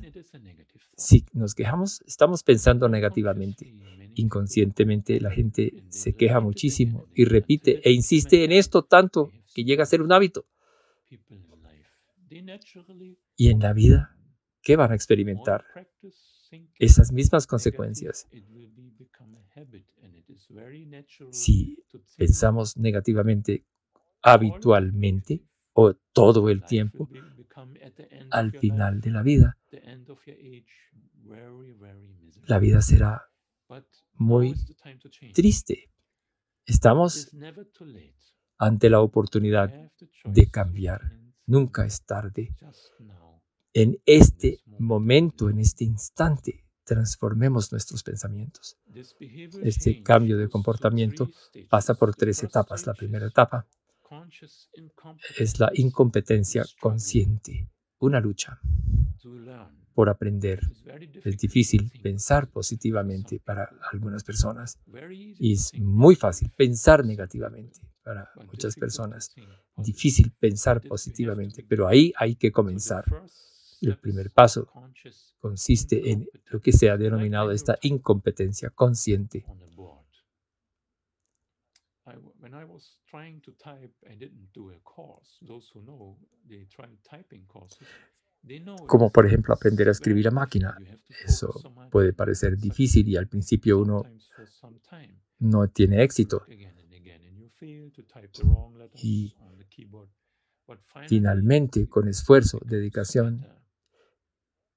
Si 0.96 1.26
nos 1.34 1.54
quejamos, 1.54 2.02
estamos 2.08 2.44
pensando 2.44 2.90
negativamente. 2.90 3.74
Inconscientemente 4.16 5.20
la 5.22 5.32
gente 5.32 5.84
se 5.90 6.14
queja 6.14 6.40
muchísimo 6.40 7.06
y 7.16 7.26
repite 7.26 7.82
e 7.84 7.92
insiste 7.92 8.44
en 8.44 8.52
esto 8.52 8.84
tanto 8.84 9.32
que 9.54 9.64
llega 9.64 9.84
a 9.84 9.88
ser 9.88 10.02
un 10.02 10.12
hábito. 10.12 10.46
Y 13.36 13.50
en 13.50 13.60
la 13.60 13.74
vida, 13.74 14.16
¿qué 14.62 14.76
van 14.76 14.92
a 14.92 14.96
experimentar? 14.96 15.66
Esas 16.78 17.12
mismas 17.12 17.48
consecuencias. 17.48 18.28
Si 21.32 21.84
pensamos 22.18 22.78
negativamente 22.78 23.66
habitualmente 24.22 25.42
o 25.74 25.94
todo 26.14 26.50
el 26.50 26.64
tiempo, 26.66 27.10
al 28.30 28.52
final 28.52 29.02
de 29.02 29.12
la 29.12 29.24
vida, 29.24 29.58
la 32.48 32.60
vida 32.60 32.82
será 32.82 33.30
muy 34.16 34.56
triste. 35.34 35.90
Estamos 36.66 37.32
ante 38.58 38.90
la 38.90 39.02
oportunidad 39.02 39.74
de 40.26 40.50
cambiar. 40.50 41.02
Nunca 41.46 41.86
es 41.86 42.06
tarde. 42.06 42.56
En 43.74 43.98
este 44.06 44.60
momento, 44.80 45.50
en 45.50 45.60
este 45.60 45.86
instante, 45.86 46.66
transformemos 46.84 47.72
nuestros 47.72 48.04
pensamientos. 48.04 48.78
Este 49.64 50.04
cambio 50.04 50.38
de 50.38 50.50
comportamiento 50.50 51.30
pasa 51.70 51.94
por 51.94 52.16
tres 52.16 52.44
etapas. 52.44 52.86
La 52.86 52.94
primera 52.94 53.28
etapa 53.28 53.66
es 55.38 55.60
la 55.60 55.72
incompetencia 55.74 56.66
consciente, 56.82 57.70
una 58.00 58.20
lucha 58.20 58.60
por 59.94 60.10
aprender. 60.10 60.60
Es 61.24 61.38
difícil 61.38 61.92
pensar 62.02 62.50
positivamente 62.50 63.40
para 63.40 63.70
algunas 63.92 64.24
personas 64.24 64.80
y 65.40 65.54
es 65.54 65.74
muy 65.80 66.16
fácil 66.16 66.52
pensar 66.58 67.06
negativamente 67.06 67.80
para 68.04 68.30
muchas 68.48 68.76
personas. 68.76 69.34
Difícil 69.78 70.34
pensar 70.40 70.82
positivamente, 70.82 71.64
pero 71.68 71.88
ahí 71.88 72.12
hay 72.18 72.36
que 72.36 72.52
comenzar. 72.52 73.06
El 73.82 73.98
primer 73.98 74.30
paso 74.32 74.72
consiste 75.40 76.12
en 76.12 76.30
lo 76.52 76.62
que 76.62 76.72
se 76.72 76.90
ha 76.90 76.98
denominado 76.98 77.52
esta 77.52 77.78
incompetencia 77.82 78.70
consciente. 78.70 79.44
Como 88.88 89.12
por 89.12 89.26
ejemplo 89.26 89.54
aprender 89.54 89.88
a 89.88 89.92
escribir 89.92 90.28
a 90.28 90.32
máquina. 90.32 90.78
Eso 91.26 91.54
puede 91.92 92.14
parecer 92.14 92.58
difícil 92.58 93.08
y 93.08 93.18
al 93.18 93.28
principio 93.28 93.80
uno 93.80 94.04
no 95.40 95.68
tiene 95.70 96.04
éxito. 96.04 96.46
Y 98.96 99.36
finalmente, 101.08 101.88
con 101.90 102.08
esfuerzo, 102.08 102.60
dedicación, 102.66 103.46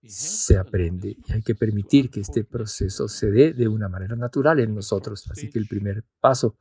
se 0.06 0.56
aprende 0.56 1.16
y 1.26 1.32
hay 1.32 1.42
que 1.42 1.54
permitir 1.54 2.10
que 2.10 2.20
este 2.20 2.44
proceso 2.44 3.08
se 3.08 3.30
dé 3.30 3.52
de 3.52 3.68
una 3.68 3.88
manera 3.88 4.16
natural 4.16 4.60
en 4.60 4.74
nosotros. 4.74 5.28
Así 5.30 5.50
que 5.50 5.58
el 5.58 5.66
primer 5.66 6.04
paso 6.20 6.56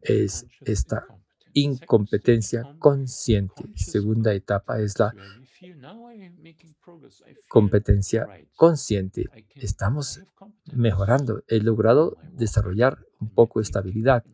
es 0.00 0.46
esta 0.60 1.06
incompetencia 1.52 2.76
consciente. 2.78 3.64
Segunda 3.74 4.32
etapa 4.32 4.80
es 4.80 4.98
la 4.98 5.14
competencia 7.48 8.26
consciente. 8.56 9.28
Estamos 9.54 10.22
mejorando. 10.72 11.42
He 11.46 11.60
logrado 11.60 12.16
desarrollar 12.32 12.98
un 13.20 13.30
poco 13.30 13.60
estabilidad, 13.60 14.24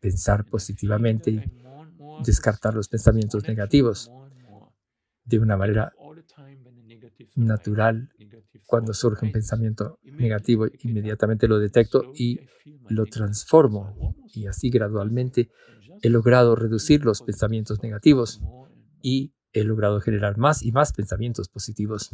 pensar 0.00 0.44
positivamente, 0.44 1.50
descartar 2.24 2.74
los 2.74 2.88
pensamientos 2.88 3.46
negativos 3.48 4.10
de 5.24 5.38
una 5.38 5.56
manera 5.56 5.92
natural. 7.34 8.10
Cuando 8.66 8.92
surge 8.94 9.26
un 9.26 9.32
pensamiento 9.32 9.98
negativo, 10.04 10.66
inmediatamente 10.80 11.48
lo 11.48 11.58
detecto 11.58 12.12
y 12.14 12.40
lo 12.88 13.06
transformo. 13.06 14.14
Y 14.32 14.46
así 14.46 14.70
gradualmente 14.70 15.50
he 16.02 16.08
logrado 16.08 16.54
reducir 16.56 17.04
los 17.04 17.22
pensamientos 17.22 17.82
negativos 17.82 18.40
y 19.02 19.32
he 19.52 19.64
logrado 19.64 20.00
generar 20.00 20.38
más 20.38 20.62
y 20.62 20.72
más 20.72 20.92
pensamientos 20.92 21.48
positivos. 21.48 22.10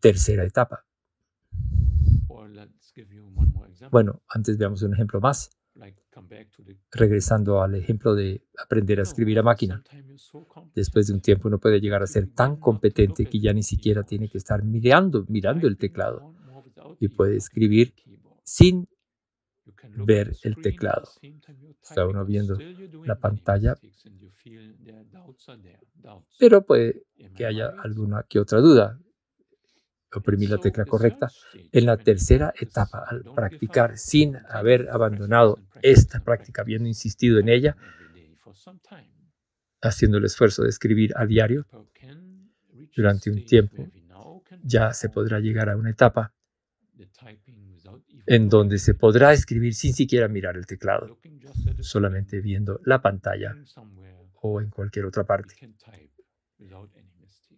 Tercera 0.00 0.44
etapa. 0.44 0.84
Bueno, 3.90 4.22
antes 4.28 4.58
veamos 4.58 4.82
un 4.82 4.92
ejemplo 4.92 5.20
más. 5.20 5.50
Regresando 6.90 7.62
al 7.62 7.74
ejemplo 7.74 8.14
de 8.14 8.42
aprender 8.58 9.00
a 9.00 9.02
escribir 9.02 9.38
a 9.38 9.42
máquina. 9.42 9.82
Después 10.74 11.06
de 11.06 11.14
un 11.14 11.20
tiempo 11.20 11.48
uno 11.48 11.58
puede 11.58 11.80
llegar 11.80 12.02
a 12.02 12.06
ser 12.06 12.28
tan 12.32 12.56
competente 12.56 13.26
que 13.26 13.40
ya 13.40 13.52
ni 13.52 13.62
siquiera 13.62 14.02
tiene 14.02 14.28
que 14.28 14.38
estar 14.38 14.62
mirando, 14.64 15.24
mirando 15.28 15.66
el 15.66 15.78
teclado 15.78 16.34
y 16.98 17.08
puede 17.08 17.36
escribir 17.36 17.94
sin 18.42 18.88
ver 20.04 20.36
el 20.42 20.56
teclado. 20.56 21.08
Está 21.82 22.06
uno 22.06 22.24
viendo 22.24 22.58
la 23.04 23.18
pantalla, 23.18 23.76
pero 26.38 26.64
puede 26.64 27.04
que 27.34 27.46
haya 27.46 27.72
alguna 27.82 28.24
que 28.28 28.38
otra 28.38 28.60
duda 28.60 29.00
oprimir 30.18 30.50
la 30.50 30.58
tecla 30.58 30.84
correcta. 30.84 31.28
En 31.72 31.86
la 31.86 31.96
tercera 31.96 32.52
etapa, 32.58 33.04
al 33.06 33.22
practicar 33.34 33.96
sin 33.96 34.36
haber 34.48 34.88
abandonado 34.90 35.58
esta 35.82 36.20
práctica, 36.20 36.62
habiendo 36.62 36.88
insistido 36.88 37.38
en 37.38 37.48
ella, 37.48 37.76
haciendo 39.80 40.18
el 40.18 40.24
esfuerzo 40.24 40.62
de 40.62 40.68
escribir 40.68 41.12
a 41.16 41.26
diario 41.26 41.66
durante 42.94 43.30
un 43.30 43.44
tiempo, 43.44 43.88
ya 44.62 44.92
se 44.92 45.08
podrá 45.08 45.40
llegar 45.40 45.70
a 45.70 45.76
una 45.76 45.90
etapa 45.90 46.34
en 48.26 48.48
donde 48.48 48.78
se 48.78 48.94
podrá 48.94 49.32
escribir 49.32 49.74
sin 49.74 49.94
siquiera 49.94 50.28
mirar 50.28 50.56
el 50.56 50.66
teclado, 50.66 51.18
solamente 51.80 52.40
viendo 52.40 52.80
la 52.84 53.00
pantalla 53.00 53.56
o 54.42 54.60
en 54.60 54.70
cualquier 54.70 55.06
otra 55.06 55.24
parte. 55.24 55.54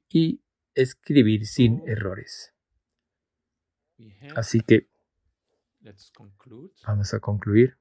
Y 0.09 0.41
escribir 0.75 1.47
sin 1.47 1.83
errores. 1.87 2.53
Así 4.35 4.61
que 4.61 4.89
vamos 6.87 7.15
a 7.15 7.21
concluir. 7.21 7.79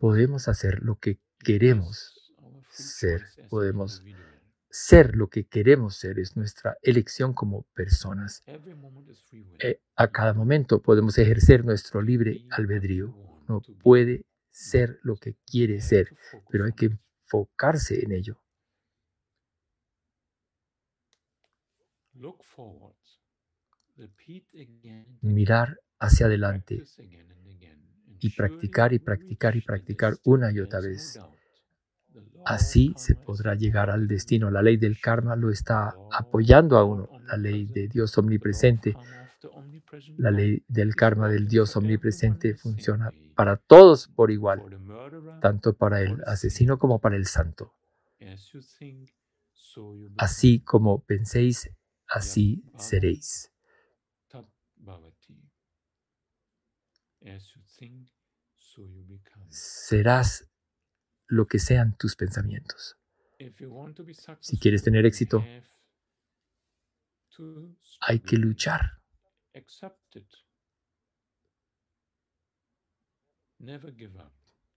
Podemos 0.00 0.48
hacer 0.48 0.82
lo 0.82 0.96
que 0.96 1.20
queremos 1.38 2.34
ser. 2.70 3.24
Podemos 3.48 4.02
ser 4.70 5.16
lo 5.16 5.28
que 5.28 5.46
queremos 5.46 5.96
ser. 5.96 6.18
Es 6.18 6.36
nuestra 6.36 6.76
elección 6.82 7.32
como 7.32 7.62
personas. 7.74 8.42
Eh, 9.60 9.80
a 9.96 10.10
cada 10.10 10.34
momento 10.34 10.82
podemos 10.82 11.18
ejercer 11.18 11.64
nuestro 11.64 12.02
libre 12.02 12.44
albedrío. 12.50 13.14
No 13.48 13.62
puede 13.82 14.24
ser 14.50 14.98
lo 15.02 15.16
que 15.16 15.36
quiere 15.46 15.80
ser, 15.80 16.16
pero 16.50 16.64
hay 16.64 16.72
que 16.72 16.86
enfocarse 16.86 18.02
en 18.04 18.12
ello. 18.12 18.42
Mirar 25.22 25.80
hacia 25.98 26.26
adelante. 26.26 26.82
Y 28.20 28.30
practicar 28.30 28.92
y 28.92 28.98
practicar 28.98 29.56
y 29.56 29.60
practicar 29.60 30.14
una 30.24 30.52
y 30.52 30.60
otra 30.60 30.80
vez. 30.80 31.18
Así 32.44 32.94
se 32.96 33.14
podrá 33.14 33.54
llegar 33.54 33.90
al 33.90 34.08
destino. 34.08 34.50
La 34.50 34.62
ley 34.62 34.76
del 34.76 35.00
karma 35.00 35.36
lo 35.36 35.50
está 35.50 35.94
apoyando 36.12 36.78
a 36.78 36.84
uno. 36.84 37.08
La 37.26 37.36
ley 37.36 37.66
de 37.66 37.88
Dios 37.88 38.16
omnipresente, 38.18 38.96
la 40.16 40.30
ley 40.30 40.62
del 40.66 40.94
karma 40.94 41.28
del 41.28 41.46
Dios 41.46 41.76
omnipresente 41.76 42.54
funciona 42.54 43.12
para 43.34 43.56
todos 43.56 44.08
por 44.08 44.30
igual, 44.30 44.62
tanto 45.40 45.74
para 45.74 46.00
el 46.00 46.22
asesino 46.26 46.78
como 46.78 46.98
para 46.98 47.16
el 47.16 47.26
santo. 47.26 47.74
Así 50.16 50.60
como 50.60 51.00
penséis, 51.00 51.70
así 52.08 52.64
seréis. 52.78 53.52
Serás 59.50 60.48
lo 61.26 61.46
que 61.46 61.58
sean 61.58 61.96
tus 61.96 62.16
pensamientos. 62.16 62.96
Si 64.40 64.58
quieres 64.58 64.82
tener 64.82 65.06
éxito, 65.06 65.44
hay 68.00 68.20
que 68.20 68.36
luchar. 68.36 69.00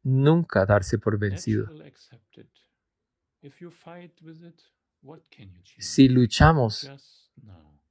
Nunca 0.04 0.66
darse 0.66 0.98
por 0.98 1.18
vencido. 1.20 1.66
Si 5.78 6.10
luchamos 6.10 6.90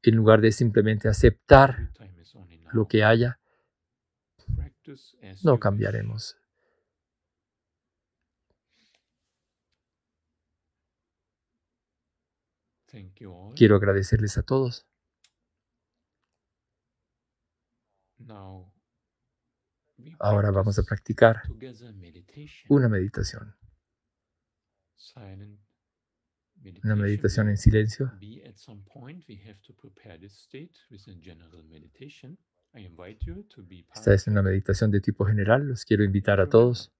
en 0.02 0.16
lugar 0.16 0.40
de 0.40 0.52
simplemente 0.52 1.08
aceptar 1.08 1.90
lo 2.72 2.86
que 2.86 3.02
haya, 3.02 3.40
no 5.42 5.58
cambiaremos. 5.58 6.36
Quiero 13.54 13.76
agradecerles 13.76 14.36
a 14.38 14.42
todos. 14.42 14.86
Ahora 20.18 20.50
vamos 20.50 20.78
a 20.78 20.82
practicar 20.82 21.42
una 22.68 22.88
meditación. 22.88 23.54
Una 26.84 26.96
meditación 26.96 27.48
en 27.48 27.56
silencio. 27.56 28.12
Esta 33.94 34.14
es 34.14 34.26
una 34.26 34.42
meditación 34.42 34.90
de 34.90 35.00
tipo 35.00 35.24
general. 35.24 35.66
Los 35.66 35.84
quiero 35.84 36.04
invitar 36.04 36.40
a 36.40 36.48
todos. 36.48 36.92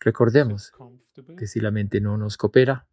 Recordemos 0.00 0.72
que 1.36 1.46
si 1.46 1.60
la 1.60 1.70
mente 1.70 2.00
no 2.00 2.16
nos 2.16 2.36
coopera, 2.36 2.86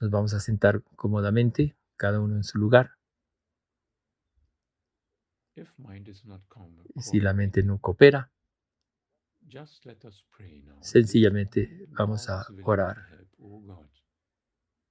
nos 0.00 0.10
vamos 0.10 0.34
a 0.34 0.40
sentar 0.40 0.82
cómodamente, 0.94 1.76
cada 1.96 2.20
uno 2.20 2.36
en 2.36 2.44
su 2.44 2.58
lugar. 2.58 2.90
Y 6.94 7.00
si 7.00 7.20
la 7.20 7.32
mente 7.32 7.62
no 7.62 7.78
coopera, 7.80 8.30
sencillamente 10.80 11.86
vamos 11.90 12.28
a 12.28 12.46
orar. 12.64 12.96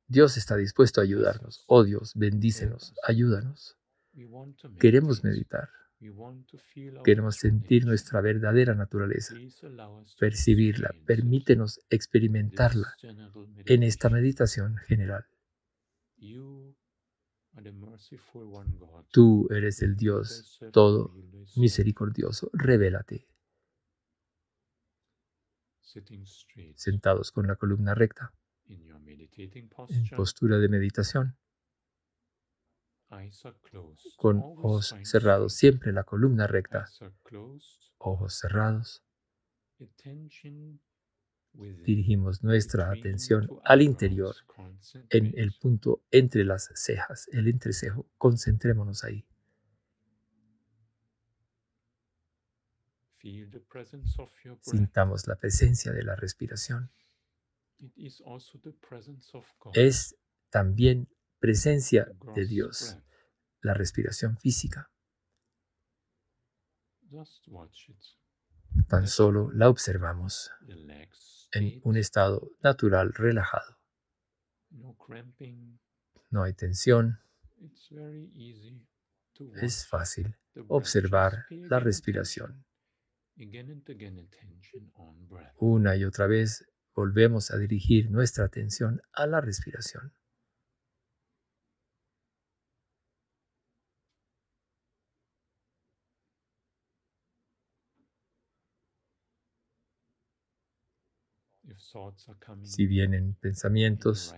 Dios 0.07 0.37
está 0.37 0.55
dispuesto 0.55 1.01
a 1.01 1.03
ayudarnos. 1.03 1.63
Oh 1.67 1.83
Dios, 1.83 2.13
bendícenos, 2.15 2.93
ayúdanos. 3.03 3.77
Queremos 4.79 5.23
meditar. 5.23 5.69
Queremos 7.03 7.37
sentir 7.37 7.85
nuestra 7.85 8.21
verdadera 8.21 8.75
naturaleza, 8.75 9.33
percibirla, 10.19 10.93
permítenos 11.05 11.79
experimentarla 11.89 12.93
en 13.65 13.83
esta 13.83 14.09
meditación 14.09 14.75
general. 14.77 15.25
Tú 19.11 19.47
eres 19.49 19.81
el 19.81 19.95
Dios 19.95 20.59
todo 20.71 21.13
misericordioso, 21.55 22.49
revélate. 22.53 23.27
Sentados 26.75 27.31
con 27.31 27.47
la 27.47 27.55
columna 27.55 27.93
recta, 27.93 28.33
en 28.67 30.09
postura 30.15 30.57
de 30.57 30.69
meditación, 30.69 31.37
con 34.17 34.39
ojos 34.39 34.95
cerrados, 35.03 35.53
siempre 35.53 35.93
la 35.93 36.03
columna 36.03 36.47
recta, 36.47 36.87
ojos 37.97 38.33
cerrados. 38.33 39.03
Dirigimos 41.53 42.43
nuestra 42.43 42.91
atención 42.91 43.47
al 43.63 43.81
interior, 43.81 44.35
en 45.09 45.33
el 45.37 45.53
punto 45.53 46.03
entre 46.11 46.43
las 46.43 46.71
cejas, 46.75 47.29
el 47.31 47.47
entrecejo. 47.47 48.09
Concentrémonos 48.17 49.03
ahí. 49.03 49.25
Sintamos 54.61 55.27
la 55.27 55.35
presencia 55.35 55.91
de 55.91 56.03
la 56.03 56.15
respiración. 56.15 56.91
Es 59.73 60.15
también 60.49 61.07
presencia 61.39 62.07
de 62.35 62.45
Dios, 62.45 62.97
la 63.61 63.73
respiración 63.73 64.37
física. 64.37 64.91
Tan 68.87 69.07
solo 69.07 69.51
la 69.51 69.69
observamos 69.69 70.51
en 71.51 71.81
un 71.83 71.97
estado 71.97 72.51
natural, 72.61 73.13
relajado. 73.13 73.79
No 76.29 76.43
hay 76.43 76.53
tensión. 76.53 77.19
Es 79.55 79.87
fácil 79.87 80.37
observar 80.67 81.45
la 81.49 81.79
respiración. 81.79 82.65
Una 85.57 85.95
y 85.97 86.05
otra 86.05 86.27
vez 86.27 86.65
volvemos 86.93 87.51
a 87.51 87.57
dirigir 87.57 88.09
nuestra 88.09 88.45
atención 88.45 89.01
a 89.11 89.27
la 89.27 89.41
respiración. 89.41 90.13
Si 102.63 102.85
vienen 102.85 103.33
pensamientos, 103.41 104.33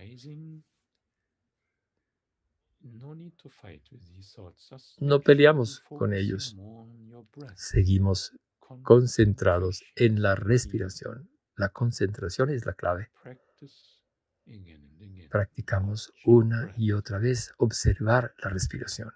no 4.98 5.20
peleamos 5.20 5.80
con 5.88 6.14
ellos. 6.14 6.56
Seguimos 7.54 8.32
concentrados 8.82 9.84
en 9.96 10.22
la 10.22 10.34
respiración. 10.34 11.30
La 11.56 11.70
concentración 11.70 12.50
es 12.50 12.66
la 12.66 12.74
clave. 12.74 13.10
Practicamos 15.30 16.12
una 16.24 16.72
y 16.76 16.92
otra 16.92 17.18
vez 17.18 17.52
observar 17.58 18.34
la 18.38 18.50
respiración. 18.50 19.12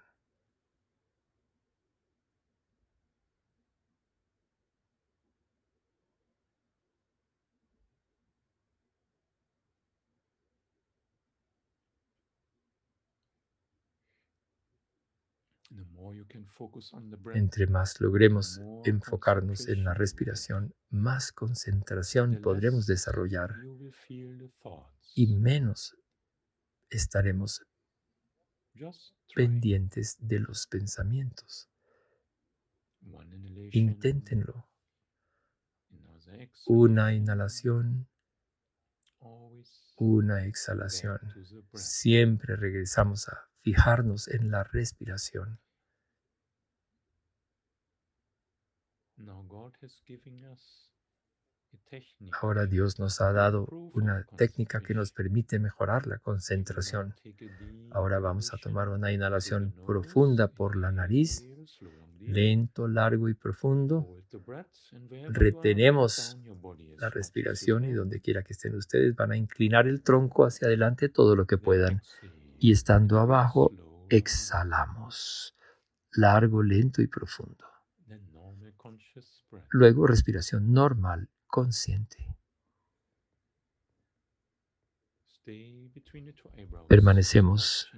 Entre 17.33 17.67
más 17.67 17.99
logremos 18.01 18.61
enfocarnos 18.85 19.67
en 19.67 19.83
la 19.83 19.93
respiración, 19.93 20.73
más 20.89 21.31
concentración 21.31 22.41
podremos 22.41 22.85
desarrollar 22.87 23.55
y 25.15 25.27
menos 25.27 25.95
estaremos 26.89 27.65
pendientes 29.35 30.17
de 30.19 30.39
los 30.39 30.67
pensamientos. 30.67 31.69
Inténtenlo. 33.71 34.67
Una 36.67 37.13
inhalación, 37.13 38.07
una 39.97 40.45
exhalación. 40.45 41.19
Siempre 41.73 42.55
regresamos 42.55 43.27
a 43.29 43.49
fijarnos 43.61 44.27
en 44.27 44.51
la 44.51 44.63
respiración. 44.63 45.59
Ahora 52.41 52.65
Dios 52.65 52.99
nos 52.99 53.21
ha 53.21 53.31
dado 53.31 53.65
una 53.93 54.25
técnica 54.37 54.81
que 54.81 54.93
nos 54.93 55.11
permite 55.11 55.59
mejorar 55.59 56.07
la 56.07 56.19
concentración. 56.19 57.15
Ahora 57.91 58.19
vamos 58.19 58.53
a 58.53 58.57
tomar 58.57 58.89
una 58.89 59.11
inhalación 59.11 59.73
profunda 59.85 60.47
por 60.47 60.75
la 60.75 60.91
nariz, 60.91 61.43
lento, 62.19 62.87
largo 62.87 63.29
y 63.29 63.33
profundo. 63.33 64.23
Retenemos 65.29 66.37
la 66.99 67.09
respiración 67.09 67.85
y 67.85 67.91
donde 67.91 68.21
quiera 68.21 68.43
que 68.43 68.53
estén 68.53 68.75
ustedes 68.75 69.15
van 69.15 69.31
a 69.31 69.37
inclinar 69.37 69.87
el 69.87 70.01
tronco 70.01 70.45
hacia 70.45 70.67
adelante 70.67 71.09
todo 71.09 71.35
lo 71.35 71.45
que 71.45 71.57
puedan. 71.57 72.01
Y 72.59 72.71
estando 72.71 73.19
abajo, 73.19 73.71
exhalamos, 74.09 75.55
largo, 76.11 76.63
lento 76.63 77.01
y 77.01 77.07
profundo. 77.07 77.72
Luego 79.69 80.07
respiración 80.07 80.71
normal, 80.71 81.29
consciente. 81.47 82.33
Permanecemos 86.87 87.89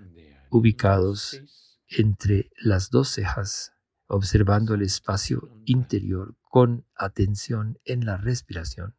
ubicados 0.50 1.42
entre 1.88 2.50
las 2.58 2.90
dos 2.90 3.10
cejas, 3.10 3.74
observando 4.08 4.74
el 4.74 4.82
espacio 4.82 5.52
interior 5.66 6.36
con 6.42 6.86
atención 6.96 7.80
en 7.86 8.06
la 8.06 8.18
respiración. 8.18 8.96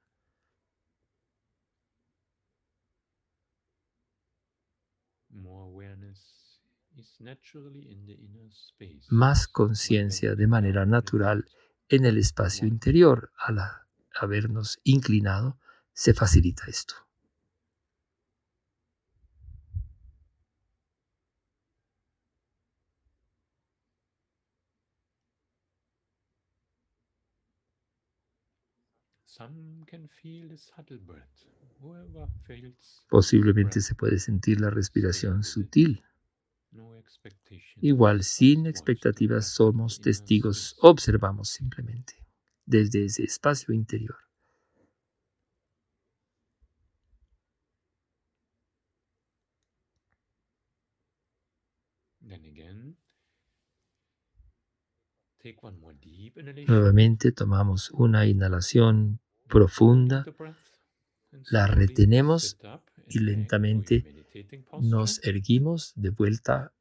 Más 9.11 9.49
conciencia 9.49 10.35
de 10.35 10.47
manera 10.47 10.87
natural 10.87 11.47
en 11.89 12.05
el 12.05 12.18
espacio 12.18 12.66
interior. 12.66 13.32
Al 13.37 13.59
habernos 14.18 14.78
inclinado, 14.84 15.59
se 15.93 16.14
facilita 16.14 16.64
esto. 16.66 16.95
Posiblemente 33.11 33.82
se 33.82 33.95
puede 33.95 34.18
sentir 34.18 34.62
la 34.62 34.70
respiración 34.70 35.43
sutil. 35.43 36.03
Igual, 37.81 38.22
sin 38.22 38.66
expectativas, 38.66 39.49
somos 39.49 40.01
testigos, 40.01 40.77
observamos 40.81 41.51
simplemente 41.51 42.14
desde 42.64 43.05
ese 43.05 43.24
espacio 43.24 43.72
interior. 43.74 44.16
Nuevamente 56.66 57.31
tomamos 57.31 57.91
una 57.93 58.27
inhalación 58.27 59.20
profunda, 59.49 60.27
la 61.51 61.68
retenemos 61.68 62.59
y 63.09 63.20
lentamente 63.20 64.16
nos 64.80 65.22
erguimos 65.24 65.93
de 65.95 66.11
vuelta 66.11 66.72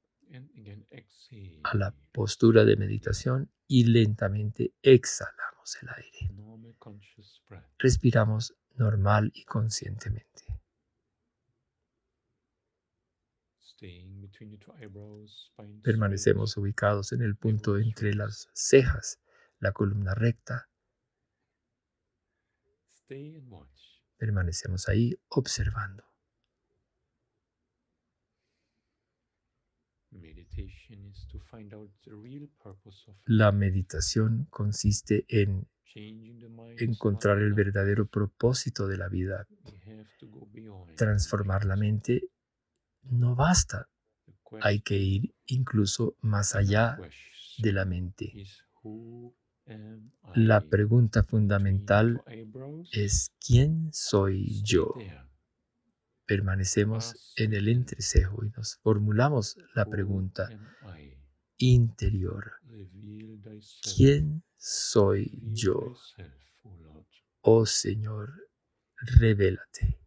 a 1.64 1.78
la 1.78 1.96
postura 2.12 2.66
de 2.66 2.76
meditación 2.76 3.52
y 3.68 3.86
lentamente 3.86 4.74
exhalamos 4.82 5.78
el 5.82 5.90
aire. 5.90 6.32
Respiramos 7.78 8.56
normal 8.76 9.32
y 9.34 9.44
conscientemente. 9.46 10.46
Permanecemos 15.84 16.58
ubicados 16.58 17.12
en 17.12 17.22
el 17.22 17.36
punto 17.36 17.78
entre 17.78 18.14
las 18.14 18.50
cejas, 18.54 19.20
la 19.60 19.72
columna 19.74 20.16
recta. 20.16 20.70
Permanecemos 24.18 24.88
ahí 24.88 25.16
observando. 25.28 26.05
La 33.26 33.52
meditación 33.52 34.48
consiste 34.50 35.26
en 35.28 35.68
encontrar 36.78 37.40
el 37.40 37.54
verdadero 37.54 38.08
propósito 38.08 38.88
de 38.88 38.98
la 38.98 39.08
vida. 39.08 39.48
Transformar 40.96 41.66
la 41.66 41.76
mente 41.76 42.30
no 43.04 43.36
basta. 43.36 43.88
Hay 44.62 44.82
que 44.82 44.98
ir 44.98 45.34
incluso 45.46 46.16
más 46.22 46.56
allá 46.56 46.98
de 47.58 47.74
la 47.74 47.86
mente. 47.86 48.34
La 50.36 50.62
pregunta 50.62 51.24
fundamental 51.24 52.22
es 52.92 53.32
¿quién 53.40 53.90
soy 53.92 54.62
yo? 54.64 54.94
Permanecemos 56.26 57.34
en 57.36 57.54
el 57.54 57.68
entrecejo 57.68 58.44
y 58.44 58.50
nos 58.50 58.78
formulamos 58.78 59.58
la 59.76 59.86
pregunta 59.86 60.50
interior. 61.58 62.54
¿Quién 63.96 64.44
soy 64.58 65.40
yo? 65.54 65.96
Oh 67.42 67.66
Señor, 67.66 68.34
revélate. 69.20 70.00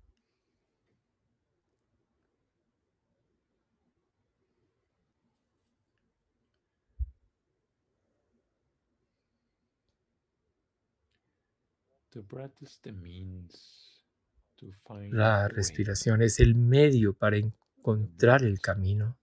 La 15.11 15.49
respiración 15.49 16.23
es 16.23 16.41
el 16.41 16.55
medio 16.55 17.15
para 17.15 17.37
encontrar 17.37 18.43
el 18.43 18.61
camino. 18.61 19.19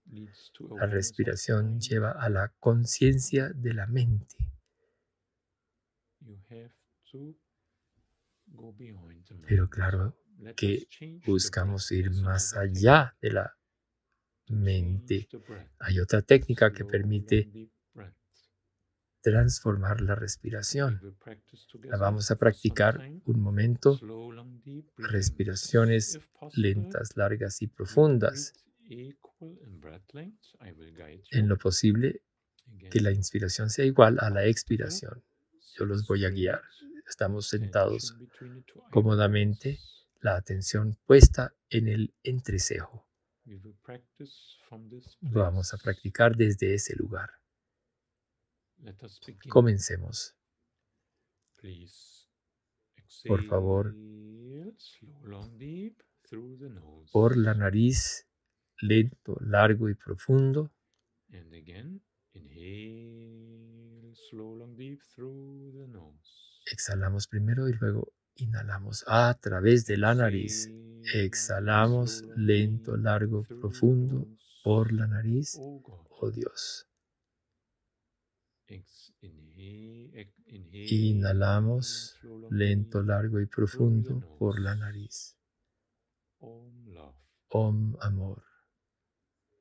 La 0.78 0.86
respiración 0.86 1.80
lleva 1.80 2.12
a 2.12 2.28
la 2.28 2.52
conciencia 2.58 3.50
de 3.50 3.74
la 3.74 3.86
mente. 3.86 4.36
Pero 9.46 9.68
claro 9.68 10.16
que 10.56 10.86
buscamos 11.26 11.90
ir 11.92 12.10
más 12.10 12.54
allá 12.54 13.16
de 13.20 13.32
la 13.32 13.56
mente. 14.48 15.28
Hay 15.78 16.00
otra 16.00 16.22
técnica 16.22 16.72
que 16.72 16.84
permite 16.84 17.70
transformar 19.30 20.00
la 20.02 20.14
respiración. 20.14 21.00
La 21.82 21.96
vamos 21.96 22.30
a 22.30 22.36
practicar 22.36 23.10
un 23.24 23.40
momento. 23.40 23.98
Respiraciones 24.96 26.20
lentas, 26.54 27.16
largas 27.16 27.60
y 27.60 27.66
profundas. 27.66 28.52
En 31.32 31.48
lo 31.48 31.58
posible, 31.58 32.22
que 32.88 33.00
la 33.00 33.10
inspiración 33.10 33.68
sea 33.68 33.84
igual 33.84 34.18
a 34.20 34.30
la 34.30 34.46
expiración. 34.46 35.24
Yo 35.76 35.86
los 35.86 36.06
voy 36.06 36.24
a 36.24 36.30
guiar. 36.30 36.62
Estamos 37.08 37.48
sentados 37.48 38.16
cómodamente, 38.92 39.80
la 40.20 40.36
atención 40.36 40.96
puesta 41.04 41.52
en 41.68 41.88
el 41.88 42.14
entrecejo. 42.22 43.08
Vamos 45.20 45.74
a 45.74 45.78
practicar 45.78 46.36
desde 46.36 46.74
ese 46.74 46.94
lugar. 46.94 47.30
Comencemos. 49.48 50.34
Por 53.26 53.44
favor, 53.46 53.94
por 57.12 57.36
la 57.36 57.54
nariz, 57.54 58.26
lento, 58.80 59.36
largo 59.40 59.88
y 59.88 59.94
profundo. 59.94 60.70
Exhalamos 66.70 67.26
primero 67.28 67.68
y 67.68 67.72
luego 67.74 68.12
inhalamos 68.34 69.04
a 69.06 69.38
través 69.40 69.86
de 69.86 69.96
la 69.96 70.14
nariz. 70.14 70.70
Exhalamos 71.14 72.24
lento, 72.36 72.96
largo, 72.96 73.44
profundo 73.44 74.26
por 74.62 74.92
la 74.92 75.06
nariz. 75.06 75.56
Oh 75.58 76.30
Dios. 76.30 76.86
Inhalamos 80.90 82.18
lento, 82.50 83.02
largo 83.02 83.40
y 83.40 83.46
profundo 83.46 84.36
por 84.38 84.60
la 84.60 84.74
nariz. 84.74 85.36
Om 87.48 87.96
amor. 88.00 88.42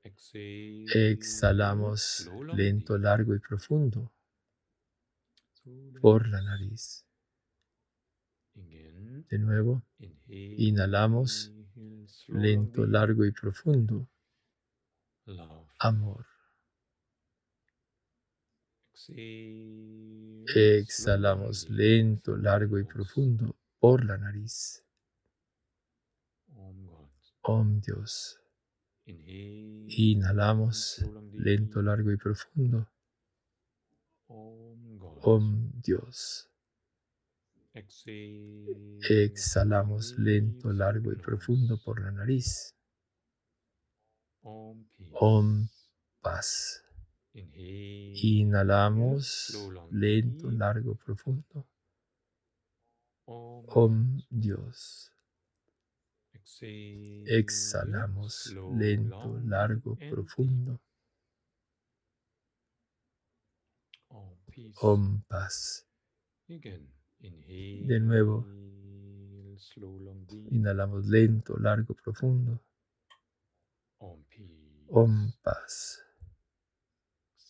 Exhalamos 0.04 2.30
lento, 2.54 2.98
largo 2.98 3.36
y 3.36 3.40
profundo 3.40 4.12
por 6.02 6.28
la 6.28 6.42
nariz. 6.42 7.06
De 8.54 9.40
nuevo, 9.40 9.84
inhalamos 10.28 11.54
lento, 12.28 12.86
largo 12.86 13.26
y 13.26 13.32
profundo. 13.32 14.10
Amor. 15.80 16.35
Exhalamos 20.56 21.70
lento, 21.70 22.38
largo 22.38 22.80
y 22.80 22.84
profundo 22.84 23.56
por 23.80 24.06
la 24.06 24.18
nariz. 24.18 24.84
Om 27.42 27.82
Dios. 27.82 28.40
Inhalamos 29.06 31.06
lento, 31.34 31.82
largo 31.82 32.12
y 32.12 32.18
profundo. 32.18 32.88
Om 34.28 35.72
Dios. 35.82 36.50
Exhalamos 39.10 40.18
lento, 40.18 40.72
largo 40.72 41.12
y 41.12 41.18
profundo 41.18 41.78
por 41.84 42.02
la 42.02 42.12
nariz. 42.12 42.74
Om 44.42 45.68
paz. 46.22 46.85
Inhalamos 47.36 49.52
lento, 49.92 50.50
largo, 50.50 50.96
profundo. 50.96 51.68
Om 53.28 54.22
Dios. 54.30 55.12
Exhalamos 57.26 58.56
lento, 58.78 59.38
largo, 59.44 59.98
profundo. 59.98 60.80
Om 64.82 65.22
paz. 65.28 65.86
De 66.48 68.00
nuevo. 68.00 68.46
Inhalamos 70.52 71.06
lento, 71.08 71.60
largo, 71.60 71.96
profundo. 71.96 72.62
Om 74.88 75.34
paz. 75.44 76.05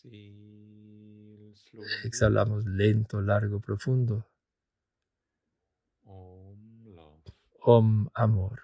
Exhalamos 2.04 2.64
lento, 2.66 3.20
largo, 3.20 3.60
profundo. 3.60 4.24
Om 7.60 8.08
amor. 8.14 8.60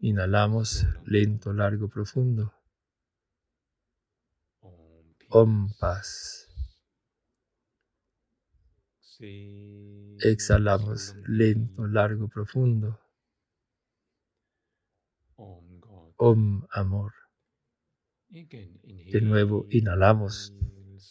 Inhalamos 0.00 0.86
lento, 1.06 1.52
largo, 1.52 1.88
profundo. 1.88 2.52
Om 5.28 5.68
paz. 5.80 6.48
Exhalamos 10.20 11.14
lento, 11.26 11.86
largo, 11.86 12.28
profundo. 12.28 12.98
Om 16.16 16.66
amor. 16.70 17.23
De 18.34 19.20
nuevo, 19.20 19.68
inhalamos 19.70 20.52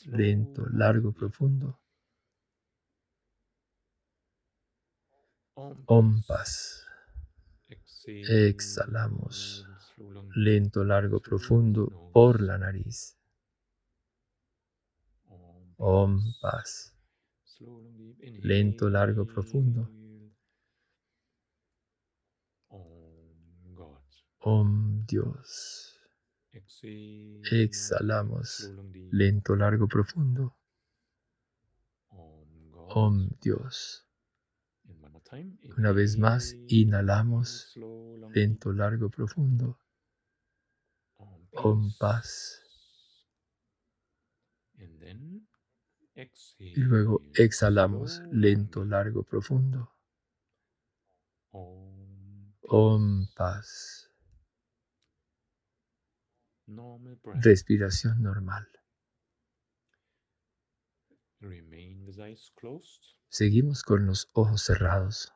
lento, 0.08 0.66
largo, 0.74 1.14
profundo. 1.14 1.80
Om 5.56 6.22
paz. 6.28 6.86
Exhalamos 8.06 9.66
lento, 10.36 10.84
largo, 10.84 11.22
profundo 11.22 12.12
por 12.12 12.42
la 12.42 12.58
nariz. 12.58 13.18
Om 15.78 16.20
paz. 16.42 16.94
Lento, 18.42 18.90
largo, 18.90 19.26
profundo. 19.26 19.90
Om 24.40 25.06
Dios. 25.06 25.93
Exhalamos 27.52 28.72
lento, 29.12 29.56
largo, 29.56 29.88
profundo. 29.88 30.56
Om 32.10 33.30
Dios. 33.42 34.06
Una 35.78 35.92
vez 35.92 36.18
más, 36.20 36.56
inhalamos 36.68 37.74
lento, 38.34 38.72
largo, 38.72 39.10
profundo. 39.10 39.80
Om 41.54 41.92
paz. 42.00 42.62
Y 46.60 46.76
luego 46.76 47.22
exhalamos 47.34 48.22
lento, 48.32 48.86
largo, 48.86 49.24
profundo. 49.24 49.92
Om 52.62 53.28
paz. 53.36 54.13
Respiración 57.42 58.22
normal. 58.22 58.68
Seguimos 63.30 63.84
con 63.84 64.06
los 64.06 64.30
ojos 64.34 64.62
cerrados, 64.62 65.34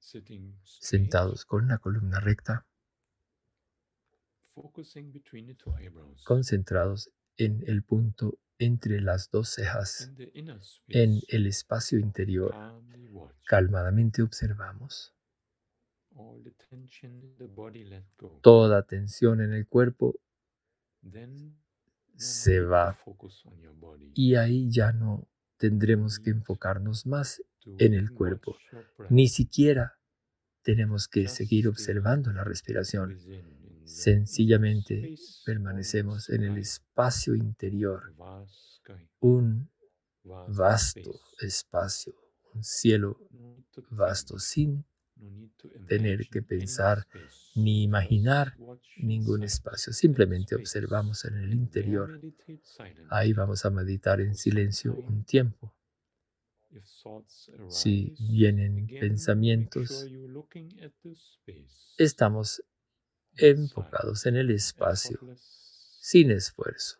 sentados 0.00 1.44
con 1.44 1.68
la 1.68 1.78
columna 1.78 2.20
recta, 2.20 2.66
concentrados 6.24 7.10
en 7.36 7.62
el 7.66 7.82
punto 7.82 8.38
entre 8.58 9.00
las 9.00 9.30
dos 9.30 9.50
cejas, 9.50 10.10
en 10.88 11.20
el 11.28 11.46
espacio 11.46 11.98
interior. 11.98 12.54
Calmadamente 13.46 14.22
observamos. 14.22 15.15
Toda 18.42 18.82
tensión 18.82 19.40
en 19.40 19.52
el 19.52 19.66
cuerpo 19.66 20.14
se 22.16 22.60
va. 22.60 22.98
y 24.14 24.34
ahí 24.36 24.70
ya 24.70 24.92
no 24.92 25.28
tendremos 25.58 26.18
que 26.18 26.30
enfocarnos 26.30 27.06
más 27.06 27.42
en 27.64 27.94
el 27.94 28.12
cuerpo. 28.12 28.56
Ni 29.10 29.28
siquiera 29.28 29.98
tenemos 30.62 31.08
que 31.08 31.28
seguir 31.28 31.68
observando 31.68 32.32
la 32.32 32.44
respiración. 32.44 33.18
Sencillamente 33.84 35.14
permanecemos 35.44 36.28
en 36.30 36.42
el 36.42 36.58
espacio 36.58 37.34
interior, 37.34 38.14
un 39.20 39.70
vasto 40.48 41.20
espacio, 41.40 42.14
un 42.54 42.64
cielo 42.64 43.20
vasto 43.90 44.38
sin 44.38 44.84
tener 45.88 46.28
que 46.28 46.42
pensar 46.42 47.06
ni 47.54 47.84
imaginar 47.84 48.56
ningún 48.98 49.44
espacio. 49.44 49.92
Simplemente 49.92 50.54
observamos 50.54 51.24
en 51.24 51.36
el 51.36 51.52
interior. 51.54 52.20
Ahí 53.10 53.32
vamos 53.32 53.64
a 53.64 53.70
meditar 53.70 54.20
en 54.20 54.34
silencio 54.34 54.94
un 54.94 55.24
tiempo. 55.24 55.74
Si 57.68 58.14
vienen 58.18 58.86
pensamientos, 59.00 60.06
estamos 61.96 62.62
enfocados 63.34 64.26
en 64.26 64.36
el 64.36 64.50
espacio 64.50 65.18
sin 66.00 66.30
esfuerzo. 66.30 66.98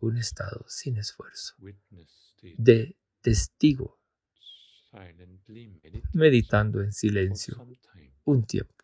Un 0.00 0.18
estado 0.18 0.64
sin 0.68 0.96
esfuerzo. 0.96 1.54
De 2.56 2.96
testigo 3.20 3.99
meditando 6.12 6.82
en 6.82 6.92
silencio. 6.92 7.56
Un 8.24 8.44
tiempo. 8.44 8.79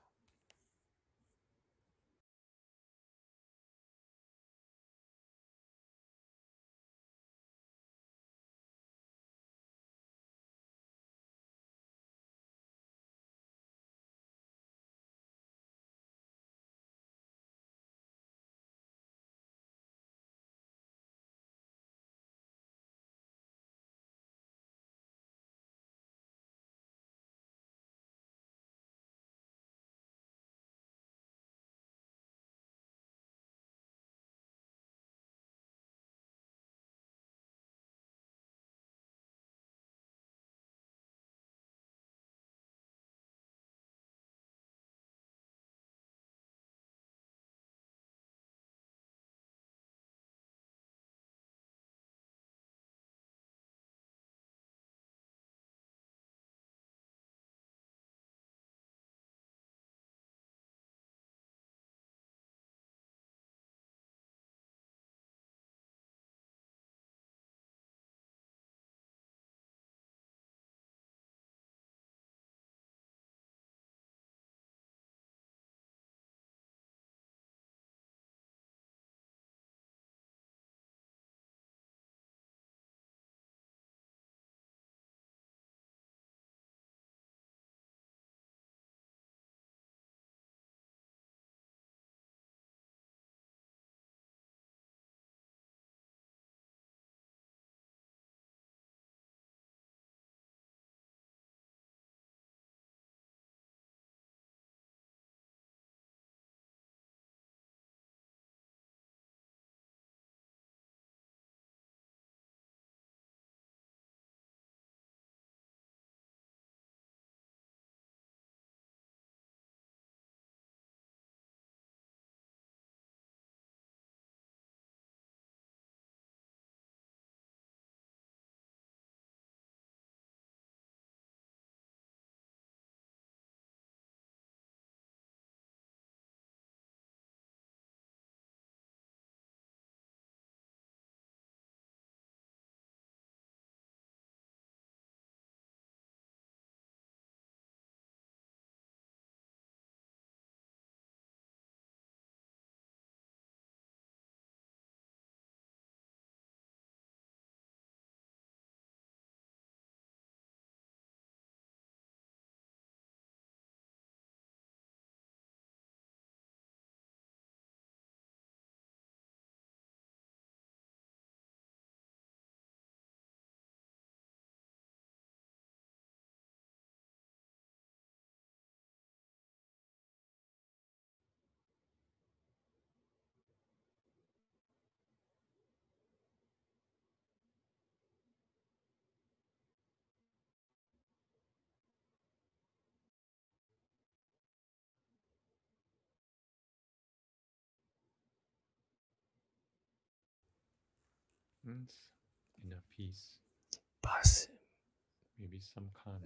Paz. 204.00 204.48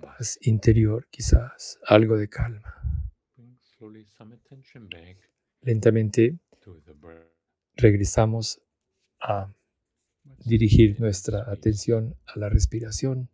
Paz 0.03 0.39
interior, 0.43 1.09
quizás, 1.11 1.79
algo 1.87 2.19
de 2.19 2.29
calma. 2.29 2.75
Lentamente 5.63 6.39
regresamos 7.75 8.61
a 9.19 9.51
dirigir 10.45 11.01
nuestra 11.01 11.51
atención 11.51 12.17
a 12.27 12.39
la 12.39 12.51
respiración, 12.51 13.31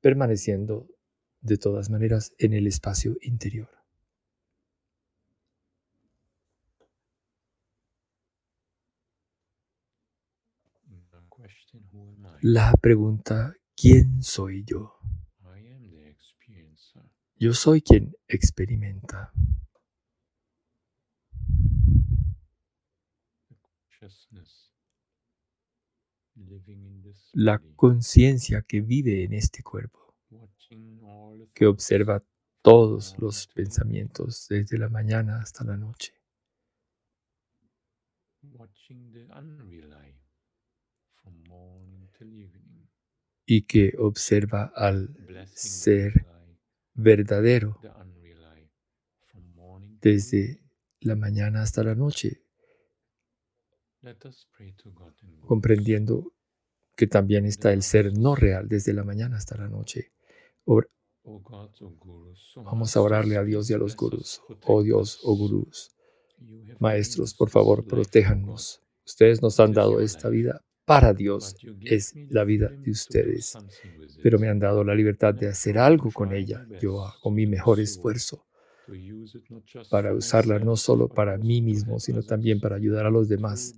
permaneciendo 0.00 0.88
de 1.42 1.58
todas 1.58 1.90
maneras 1.90 2.32
en 2.38 2.54
el 2.54 2.66
espacio 2.66 3.16
interior. 3.20 3.77
La 12.42 12.72
pregunta, 12.80 13.52
¿quién 13.74 14.22
soy 14.22 14.62
yo? 14.64 14.94
Yo 17.34 17.52
soy 17.52 17.82
quien 17.82 18.14
experimenta. 18.28 19.32
La 27.32 27.60
conciencia 27.74 28.62
que 28.62 28.82
vive 28.82 29.24
en 29.24 29.32
este 29.32 29.64
cuerpo, 29.64 30.14
que 31.54 31.66
observa 31.66 32.22
todos 32.62 33.16
los 33.18 33.48
pensamientos 33.48 34.46
desde 34.48 34.78
la 34.78 34.88
mañana 34.88 35.40
hasta 35.40 35.64
la 35.64 35.76
noche 35.76 36.18
y 43.50 43.62
que 43.62 43.94
observa 43.98 44.72
al 44.74 45.16
ser 45.54 46.26
verdadero 46.94 47.80
desde 50.00 50.62
la 51.00 51.16
mañana 51.16 51.62
hasta 51.62 51.82
la 51.82 51.94
noche, 51.94 52.42
comprendiendo 55.46 56.34
que 56.94 57.06
también 57.06 57.46
está 57.46 57.72
el 57.72 57.82
ser 57.82 58.12
no 58.18 58.34
real 58.34 58.68
desde 58.68 58.92
la 58.92 59.04
mañana 59.04 59.36
hasta 59.36 59.56
la 59.56 59.68
noche. 59.68 60.12
Vamos 62.56 62.96
a 62.96 63.00
orarle 63.00 63.36
a 63.36 63.44
Dios 63.44 63.70
y 63.70 63.74
a 63.74 63.78
los 63.78 63.96
gurús. 63.96 64.42
Oh 64.66 64.82
Dios, 64.82 65.20
oh 65.22 65.36
gurús, 65.36 65.96
maestros, 66.78 67.34
por 67.34 67.50
favor, 67.50 67.86
protéjanos. 67.86 68.82
Ustedes 69.06 69.40
nos 69.40 69.58
han 69.58 69.72
dado 69.72 70.00
esta 70.00 70.28
vida 70.28 70.60
para 70.88 71.12
Dios, 71.12 71.54
es 71.82 72.14
la 72.30 72.44
vida 72.44 72.70
de 72.70 72.90
ustedes, 72.90 73.52
pero 74.22 74.38
me 74.38 74.48
han 74.48 74.58
dado 74.58 74.82
la 74.82 74.94
libertad 74.94 75.34
de 75.34 75.46
hacer 75.46 75.76
algo 75.76 76.10
con 76.10 76.32
ella. 76.32 76.66
Yo 76.80 77.04
hago 77.04 77.30
mi 77.30 77.46
mejor 77.46 77.78
esfuerzo 77.78 78.46
para 79.90 80.14
usarla 80.14 80.58
no 80.58 80.76
solo 80.76 81.08
para 81.08 81.36
mí 81.36 81.60
mismo, 81.60 82.00
sino 82.00 82.22
también 82.22 82.58
para 82.58 82.76
ayudar 82.76 83.04
a 83.04 83.10
los 83.10 83.28
demás 83.28 83.74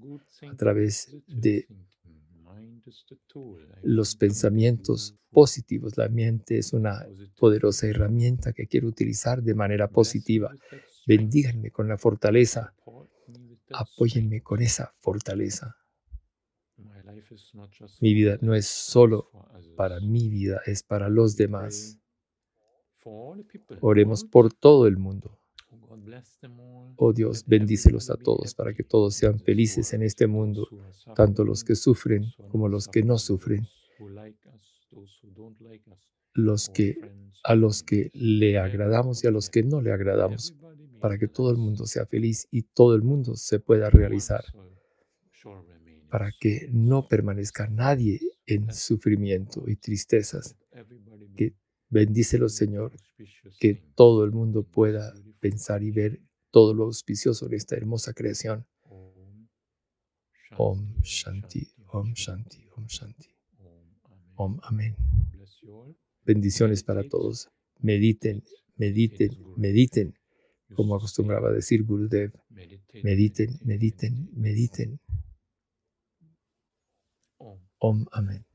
a 0.48 0.54
través 0.54 1.16
de 1.26 1.66
los 3.82 4.14
pensamientos 4.14 5.16
positivos. 5.30 5.98
La 5.98 6.08
mente 6.08 6.58
es 6.58 6.72
una 6.72 7.04
poderosa 7.36 7.88
herramienta 7.88 8.52
que 8.52 8.68
quiero 8.68 8.86
utilizar 8.86 9.42
de 9.42 9.54
manera 9.54 9.88
positiva. 9.88 10.54
Bendíganme 11.08 11.72
con 11.72 11.88
la 11.88 11.98
fortaleza. 11.98 12.72
Apóyenme 13.72 14.42
con 14.42 14.62
esa 14.62 14.94
fortaleza. 15.00 15.74
Mi 18.00 18.14
vida 18.14 18.38
no 18.40 18.54
es 18.54 18.66
solo 18.66 19.30
para 19.76 20.00
mi 20.00 20.28
vida, 20.28 20.60
es 20.66 20.82
para 20.82 21.08
los 21.08 21.36
demás. 21.36 21.98
Oremos 23.80 24.24
por 24.24 24.52
todo 24.52 24.86
el 24.86 24.96
mundo. 24.96 25.38
Oh 26.96 27.12
Dios, 27.12 27.44
bendícelos 27.46 28.10
a 28.10 28.16
todos 28.16 28.54
para 28.54 28.74
que 28.74 28.82
todos 28.82 29.14
sean 29.14 29.38
felices 29.38 29.92
en 29.92 30.02
este 30.02 30.26
mundo, 30.26 30.68
tanto 31.14 31.44
los 31.44 31.64
que 31.64 31.74
sufren 31.74 32.26
como 32.50 32.68
los 32.68 32.88
que 32.88 33.02
no 33.02 33.18
sufren, 33.18 33.66
los 36.34 36.68
que 36.68 36.98
a 37.42 37.54
los 37.54 37.82
que 37.82 38.10
le 38.12 38.58
agradamos 38.58 39.24
y 39.24 39.26
a 39.26 39.30
los 39.30 39.48
que 39.48 39.62
no 39.62 39.80
le 39.80 39.92
agradamos, 39.92 40.54
para 41.00 41.18
que 41.18 41.28
todo 41.28 41.50
el 41.50 41.56
mundo 41.56 41.86
sea 41.86 42.06
feliz 42.06 42.46
y 42.50 42.62
todo 42.62 42.94
el 42.94 43.02
mundo 43.02 43.34
se 43.36 43.60
pueda 43.60 43.88
realizar, 43.88 44.44
para 46.10 46.32
que 46.38 46.68
no 46.72 47.06
permanezca 47.08 47.68
nadie 47.68 48.20
en 48.46 48.72
sufrimiento 48.72 49.64
y 49.68 49.76
tristezas. 49.76 50.56
Que 51.36 51.54
bendícelo, 51.88 52.48
Señor, 52.48 52.92
que 53.58 53.74
todo 53.94 54.24
el 54.24 54.32
mundo 54.32 54.64
pueda 54.64 55.14
pensar 55.38 55.82
y 55.82 55.90
ver 55.90 56.20
todo 56.50 56.74
lo 56.74 56.84
auspicioso 56.84 57.48
de 57.48 57.56
esta 57.56 57.76
hermosa 57.76 58.12
creación. 58.12 58.66
Om 60.58 61.00
Shanti, 61.02 61.72
Om 61.86 62.12
Shanti, 62.12 62.66
Om 62.76 62.86
Shanti. 62.86 63.30
Om 64.34 64.58
Amén. 64.62 64.96
Bendiciones 66.24 66.82
para 66.82 67.08
todos. 67.08 67.48
Mediten, 67.78 68.42
mediten, 68.76 69.30
mediten, 69.56 70.14
como 70.74 70.96
acostumbraba 70.96 71.52
decir 71.52 71.84
Gurudev. 71.84 72.32
Mediten, 73.02 73.58
mediten, 73.62 74.28
mediten. 74.34 75.00
Om 77.80 78.06
Amén. 78.12 78.49